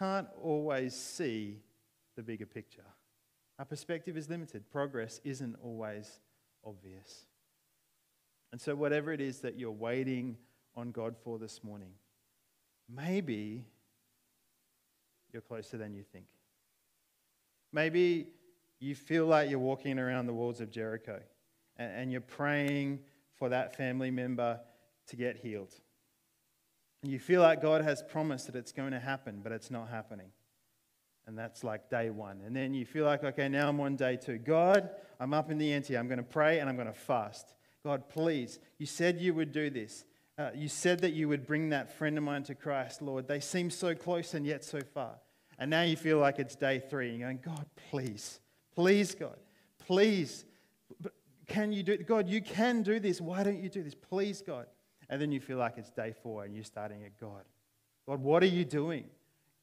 can't 0.00 0.28
always 0.42 0.94
see 0.94 1.58
the 2.16 2.22
bigger 2.22 2.46
picture. 2.46 2.86
Our 3.58 3.66
perspective 3.66 4.16
is 4.16 4.30
limited. 4.30 4.70
Progress 4.70 5.20
isn't 5.24 5.56
always 5.62 6.20
obvious. 6.64 7.26
And 8.50 8.60
so, 8.60 8.74
whatever 8.74 9.12
it 9.12 9.20
is 9.20 9.40
that 9.40 9.58
you're 9.58 9.70
waiting 9.70 10.38
on 10.74 10.90
God 10.90 11.16
for 11.22 11.38
this 11.38 11.62
morning, 11.62 11.92
maybe 12.88 13.66
you're 15.32 15.42
closer 15.42 15.76
than 15.76 15.94
you 15.94 16.02
think. 16.02 16.24
Maybe 17.72 18.28
you 18.80 18.94
feel 18.94 19.26
like 19.26 19.50
you're 19.50 19.58
walking 19.58 19.98
around 19.98 20.26
the 20.26 20.32
walls 20.32 20.60
of 20.60 20.70
Jericho 20.70 21.20
and, 21.76 22.10
you're 22.10 22.20
praying 22.20 23.00
for 23.36 23.50
that 23.50 23.76
family 23.76 24.10
member 24.10 24.60
to 25.08 25.16
get 25.16 25.36
healed. 25.36 25.74
You 27.02 27.18
feel 27.18 27.40
like 27.40 27.62
God 27.62 27.82
has 27.82 28.02
promised 28.02 28.46
that 28.46 28.56
it's 28.56 28.72
going 28.72 28.92
to 28.92 29.00
happen, 29.00 29.40
but 29.42 29.52
it's 29.52 29.70
not 29.70 29.88
happening. 29.88 30.28
And 31.26 31.38
that's 31.38 31.64
like 31.64 31.88
day 31.88 32.10
one. 32.10 32.40
And 32.44 32.54
then 32.54 32.74
you 32.74 32.84
feel 32.84 33.04
like, 33.04 33.24
okay, 33.24 33.48
now 33.48 33.68
I'm 33.68 33.80
on 33.80 33.96
day 33.96 34.16
two. 34.16 34.38
God, 34.38 34.90
I'm 35.18 35.32
up 35.32 35.50
in 35.50 35.58
the 35.58 35.72
ante. 35.72 35.96
I'm 35.96 36.08
going 36.08 36.18
to 36.18 36.24
pray 36.24 36.58
and 36.58 36.68
I'm 36.68 36.76
going 36.76 36.88
to 36.88 36.92
fast. 36.92 37.54
God, 37.84 38.08
please, 38.08 38.58
you 38.78 38.86
said 38.86 39.20
you 39.20 39.32
would 39.34 39.52
do 39.52 39.70
this. 39.70 40.04
Uh, 40.36 40.50
you 40.54 40.68
said 40.68 41.00
that 41.00 41.12
you 41.12 41.28
would 41.28 41.46
bring 41.46 41.70
that 41.70 41.92
friend 41.96 42.18
of 42.18 42.24
mine 42.24 42.42
to 42.44 42.54
Christ, 42.54 43.00
Lord. 43.00 43.28
They 43.28 43.40
seem 43.40 43.70
so 43.70 43.94
close 43.94 44.34
and 44.34 44.46
yet 44.46 44.64
so 44.64 44.80
far. 44.80 45.16
And 45.58 45.70
now 45.70 45.82
you 45.82 45.96
feel 45.96 46.18
like 46.18 46.38
it's 46.38 46.56
day 46.56 46.80
three. 46.80 47.10
And 47.10 47.18
you're 47.18 47.28
going, 47.28 47.40
God, 47.44 47.66
please, 47.90 48.40
please, 48.74 49.14
God, 49.14 49.36
please. 49.86 50.44
Can 51.46 51.72
you 51.72 51.82
do 51.82 51.92
it? 51.92 52.06
God, 52.06 52.28
you 52.28 52.40
can 52.40 52.82
do 52.82 53.00
this. 53.00 53.20
Why 53.20 53.42
don't 53.42 53.62
you 53.62 53.68
do 53.68 53.82
this? 53.82 53.94
Please, 53.94 54.40
God. 54.40 54.66
And 55.10 55.20
then 55.20 55.32
you 55.32 55.40
feel 55.40 55.58
like 55.58 55.76
it's 55.76 55.90
day 55.90 56.14
four 56.22 56.44
and 56.44 56.54
you're 56.54 56.64
starting 56.64 57.02
at 57.02 57.18
God. 57.20 57.42
God, 58.08 58.22
what 58.22 58.44
are 58.44 58.46
you 58.46 58.64
doing? 58.64 59.04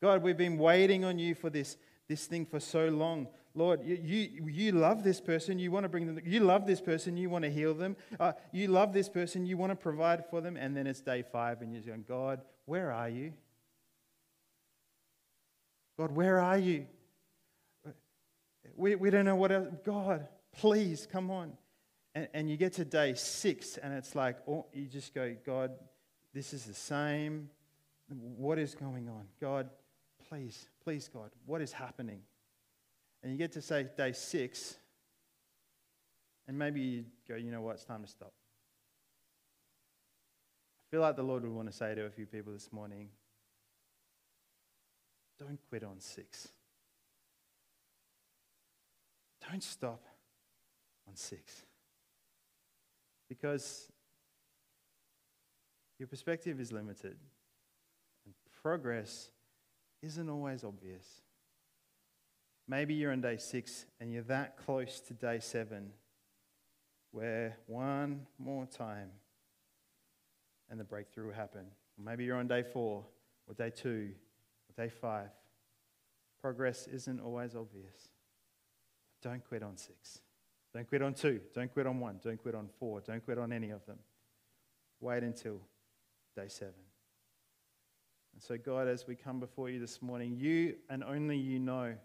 God, 0.02 0.22
we've 0.22 0.38
been 0.38 0.58
waiting 0.58 1.06
on 1.06 1.18
you 1.18 1.34
for 1.34 1.50
this, 1.50 1.78
this 2.10 2.28
thing 2.28 2.46
for 2.46 2.60
so 2.60 2.90
long. 2.90 3.28
Lord, 3.56 3.82
you, 3.84 3.96
you, 3.96 4.48
you 4.48 4.72
love 4.74 5.04
this 5.04 5.22
person. 5.22 5.58
You 5.58 5.72
want 5.72 5.86
to 5.86 5.90
bring 5.90 6.06
them. 6.06 6.20
You 6.24 6.42
love 6.42 6.68
this 6.68 6.82
person. 6.82 7.16
You 7.16 7.30
want 7.30 7.46
to 7.46 7.50
heal 7.50 7.74
them. 7.74 7.96
Uh, 8.20 8.34
you 8.52 8.68
love 8.68 8.94
this 8.94 9.10
person. 9.10 9.46
You 9.46 9.58
want 9.58 9.72
to 9.72 9.76
provide 9.76 10.26
for 10.30 10.42
them. 10.42 10.58
And 10.58 10.76
then 10.76 10.86
it's 10.86 11.02
day 11.02 11.24
five 11.24 11.62
and 11.62 11.74
you're 11.74 11.82
going, 11.82 12.06
God, 12.08 12.42
where 12.66 12.92
are 12.92 13.10
you? 13.10 13.34
God, 15.98 16.12
where 16.12 16.40
are 16.40 16.58
you? 16.58 16.86
We, 18.76 18.96
we 18.96 19.10
don't 19.10 19.26
know 19.26 19.38
what 19.38 19.52
else. 19.52 19.70
God, 19.84 20.28
please, 20.52 21.08
come 21.10 21.32
on. 21.32 21.54
And, 22.18 22.28
and 22.34 22.50
you 22.50 22.58
get 22.58 22.74
to 22.74 22.86
day 22.86 23.14
six, 23.14 23.78
and 23.78 23.94
it's 23.94 24.16
like, 24.16 24.38
oh, 24.48 24.66
you 24.74 24.88
just 24.88 25.14
go, 25.14 25.36
God, 25.46 25.74
this 26.34 26.52
is 26.52 26.66
the 26.66 26.74
same. 26.74 27.48
What 28.10 28.58
is 28.58 28.74
going 28.74 29.08
on? 29.08 29.26
God, 29.40 29.70
please, 30.28 30.68
please, 30.84 31.08
God, 31.14 31.30
what 31.46 31.62
is 31.62 31.72
happening? 31.72 32.22
And 33.22 33.32
you 33.32 33.38
get 33.38 33.52
to 33.52 33.62
say 33.62 33.86
day 33.96 34.14
six, 34.14 34.78
and 36.48 36.58
maybe 36.58 36.82
you 36.82 37.06
go, 37.30 37.36
you 37.36 37.52
know 37.52 37.62
what, 37.62 37.76
it's 37.76 37.86
time 37.86 38.02
to 38.02 38.10
stop. 38.10 38.34
I 40.82 40.90
feel 40.90 41.02
like 41.02 41.18
the 41.18 41.24
Lord 41.24 41.44
would 41.44 41.54
want 41.54 41.70
to 41.70 41.78
say 41.78 41.94
to 41.94 42.06
a 42.06 42.10
few 42.10 42.26
people 42.26 42.52
this 42.52 42.74
morning 42.74 43.10
don't 45.38 45.60
quit 45.70 45.84
on 45.84 46.00
six. 46.00 46.48
Don't 49.48 49.62
stop 49.62 50.02
on 51.08 51.16
six. 51.16 51.67
Because 53.30 53.92
your 56.00 56.08
perspective 56.08 56.60
is 56.60 56.72
limited 56.72 57.18
and 58.26 58.34
progress 58.62 59.30
isn't 60.02 60.30
always 60.30 60.64
obvious. 60.64 61.22
Maybe 62.68 62.94
you're 62.94 63.12
on 63.12 63.22
day 63.22 63.38
six 63.38 63.86
and 64.00 64.12
you're 64.12 64.24
that 64.24 64.58
close 64.58 65.00
to 65.02 65.14
day 65.14 65.40
seven 65.40 65.92
where 67.12 67.58
one 67.68 68.28
more 68.38 68.66
time 68.66 69.10
and 70.70 70.80
the 70.80 70.84
breakthrough 70.84 71.28
will 71.28 71.34
happen. 71.34 71.66
Or 71.98 72.04
maybe 72.04 72.26
you're 72.26 72.38
on 72.38 72.48
day 72.48 72.64
four 72.64 73.06
or 73.48 73.54
day 73.54 73.72
two 73.72 74.10
or 74.70 74.84
day 74.84 74.90
five. 74.90 75.30
Progress 76.42 76.88
isn't 76.88 77.20
always 77.20 77.56
obvious. 77.56 78.10
Don't 79.22 79.44
quit 79.48 79.64
on 79.64 79.78
six. 79.78 80.22
Don't 80.74 80.88
quit 80.88 81.02
on 81.02 81.14
two. 81.14 81.40
Don't 81.54 81.72
quit 81.72 81.88
on 81.88 82.00
one. 82.00 82.20
Don't 82.24 82.42
quit 82.42 82.56
on 82.56 82.70
four. 82.80 83.02
Don't 83.02 83.24
quit 83.24 83.38
on 83.38 83.52
any 83.52 83.70
of 83.70 83.86
them. 83.86 83.98
Wait 85.00 85.24
until 85.24 85.60
day 86.36 86.48
seven. 86.48 86.74
And 88.34 88.42
so, 88.44 88.58
God, 88.58 88.88
as 88.88 89.08
we 89.08 89.16
come 89.16 89.40
before 89.40 89.70
you 89.70 89.80
this 89.80 90.02
morning, 90.02 90.36
you 90.38 90.76
and 90.90 91.04
only 91.04 91.38
you 91.38 91.60
know 91.60 91.96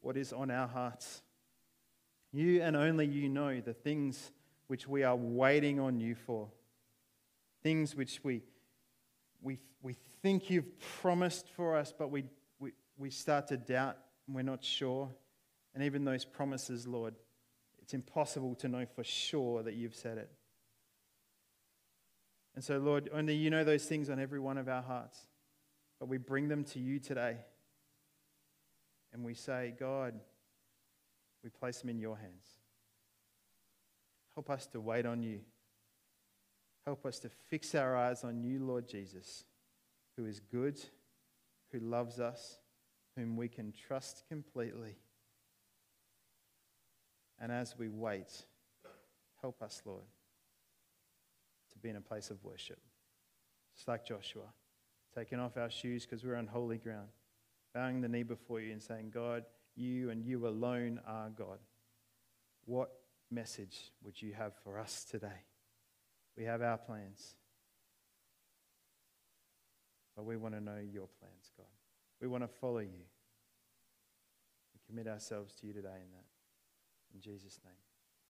what 0.00 0.16
is 0.16 0.32
on 0.32 0.50
our 0.50 0.66
hearts. 0.66 1.22
You 2.32 2.62
and 2.62 2.76
only 2.76 3.06
you 3.06 3.28
know 3.28 3.60
the 3.60 3.74
things 3.74 4.30
which 4.68 4.88
we 4.88 5.02
are 5.02 5.16
waiting 5.16 5.78
on 5.78 6.00
you 6.00 6.14
for, 6.14 6.48
things 7.62 7.94
which 7.94 8.20
we, 8.22 8.42
we, 9.42 9.58
we 9.82 9.96
think 10.22 10.50
you've 10.50 10.78
promised 11.00 11.48
for 11.48 11.76
us, 11.76 11.92
but 11.96 12.10
we, 12.10 12.24
we, 12.58 12.72
we 12.96 13.10
start 13.10 13.48
to 13.48 13.56
doubt 13.56 13.96
and 14.26 14.34
we're 14.34 14.42
not 14.42 14.64
sure. 14.64 15.10
And 15.74 15.84
even 15.84 16.04
those 16.04 16.24
promises, 16.24 16.86
Lord, 16.86 17.14
it's 17.86 17.94
impossible 17.94 18.56
to 18.56 18.68
know 18.68 18.84
for 18.84 19.04
sure 19.04 19.62
that 19.62 19.74
you've 19.74 19.94
said 19.94 20.18
it. 20.18 20.28
And 22.56 22.64
so, 22.64 22.78
Lord, 22.78 23.08
only 23.14 23.36
you 23.36 23.48
know 23.48 23.62
those 23.62 23.84
things 23.84 24.10
on 24.10 24.18
every 24.18 24.40
one 24.40 24.58
of 24.58 24.68
our 24.68 24.82
hearts. 24.82 25.20
But 26.00 26.08
we 26.08 26.18
bring 26.18 26.48
them 26.48 26.64
to 26.64 26.80
you 26.80 26.98
today. 26.98 27.36
And 29.12 29.24
we 29.24 29.34
say, 29.34 29.72
God, 29.78 30.14
we 31.44 31.50
place 31.50 31.78
them 31.78 31.88
in 31.88 32.00
your 32.00 32.16
hands. 32.16 32.44
Help 34.34 34.50
us 34.50 34.66
to 34.72 34.80
wait 34.80 35.06
on 35.06 35.22
you. 35.22 35.38
Help 36.84 37.06
us 37.06 37.20
to 37.20 37.28
fix 37.28 37.72
our 37.76 37.96
eyes 37.96 38.24
on 38.24 38.42
you, 38.42 38.64
Lord 38.66 38.88
Jesus, 38.88 39.44
who 40.16 40.26
is 40.26 40.40
good, 40.40 40.80
who 41.70 41.78
loves 41.78 42.18
us, 42.18 42.58
whom 43.16 43.36
we 43.36 43.46
can 43.46 43.72
trust 43.72 44.24
completely. 44.28 44.96
And 47.40 47.52
as 47.52 47.76
we 47.78 47.88
wait, 47.88 48.46
help 49.40 49.62
us, 49.62 49.82
Lord, 49.84 50.04
to 51.72 51.78
be 51.78 51.90
in 51.90 51.96
a 51.96 52.00
place 52.00 52.30
of 52.30 52.42
worship, 52.42 52.78
just 53.74 53.88
like 53.88 54.06
Joshua 54.06 54.44
taking 55.16 55.40
off 55.40 55.56
our 55.56 55.70
shoes 55.70 56.04
because 56.04 56.24
we're 56.24 56.36
on 56.36 56.46
holy 56.46 56.76
ground, 56.76 57.08
bowing 57.74 58.00
the 58.00 58.08
knee 58.08 58.22
before 58.22 58.60
you 58.60 58.72
and 58.72 58.82
saying, 58.82 59.10
God, 59.12 59.44
you 59.74 60.10
and 60.10 60.22
you 60.22 60.46
alone 60.46 61.00
are 61.06 61.30
God. 61.30 61.58
What 62.66 62.90
message 63.30 63.92
would 64.04 64.20
you 64.20 64.34
have 64.34 64.52
for 64.62 64.78
us 64.78 65.04
today? 65.04 65.44
We 66.36 66.44
have 66.44 66.60
our 66.60 66.76
plans, 66.76 67.34
but 70.14 70.26
we 70.26 70.36
want 70.36 70.54
to 70.54 70.60
know 70.60 70.78
your 70.78 71.08
plans, 71.18 71.50
God. 71.56 71.66
We 72.20 72.28
want 72.28 72.44
to 72.44 72.48
follow 72.48 72.78
you. 72.78 73.06
We 74.74 74.80
commit 74.86 75.06
ourselves 75.06 75.54
to 75.60 75.66
you 75.66 75.72
today 75.72 75.88
in 75.88 76.10
that. 76.12 76.25
In 77.16 77.22
Jesus' 77.22 77.58
name. 77.64 77.85